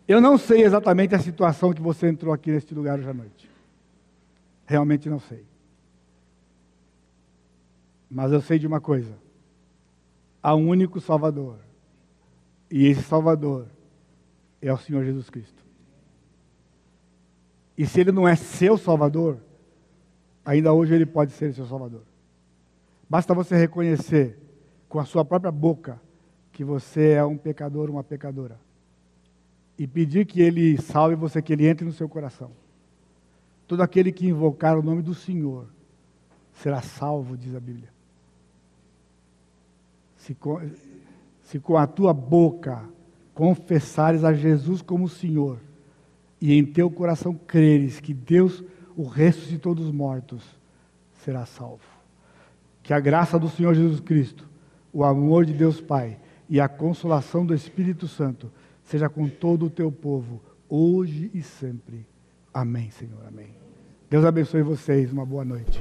[0.06, 3.50] Eu não sei exatamente a situação que você entrou aqui neste lugar hoje à noite.
[4.64, 5.44] Realmente não sei.
[8.10, 9.12] Mas eu sei de uma coisa:
[10.42, 11.58] há um único Salvador.
[12.70, 13.66] E esse Salvador
[14.60, 15.64] é o Senhor Jesus Cristo.
[17.76, 19.38] E se ele não é seu Salvador,
[20.48, 22.00] ainda hoje ele pode ser seu Salvador.
[23.06, 24.38] Basta você reconhecer
[24.88, 26.00] com a sua própria boca
[26.52, 28.58] que você é um pecador, uma pecadora.
[29.78, 32.50] E pedir que ele salve você, que ele entre no seu coração.
[33.66, 35.66] Todo aquele que invocar o nome do Senhor
[36.54, 37.90] será salvo, diz a Bíblia.
[40.16, 40.62] Se com,
[41.42, 42.88] se com a tua boca
[43.34, 45.58] confessares a Jesus como Senhor,
[46.40, 48.64] e em teu coração creres que Deus
[48.98, 50.42] o ressuscitou dos mortos,
[51.24, 51.84] será salvo.
[52.82, 54.44] Que a graça do Senhor Jesus Cristo,
[54.92, 56.18] o amor de Deus Pai
[56.48, 58.50] e a consolação do Espírito Santo
[58.82, 62.04] seja com todo o teu povo, hoje e sempre.
[62.52, 63.24] Amém, Senhor.
[63.28, 63.54] Amém.
[64.10, 65.12] Deus abençoe vocês.
[65.12, 65.80] Uma boa noite.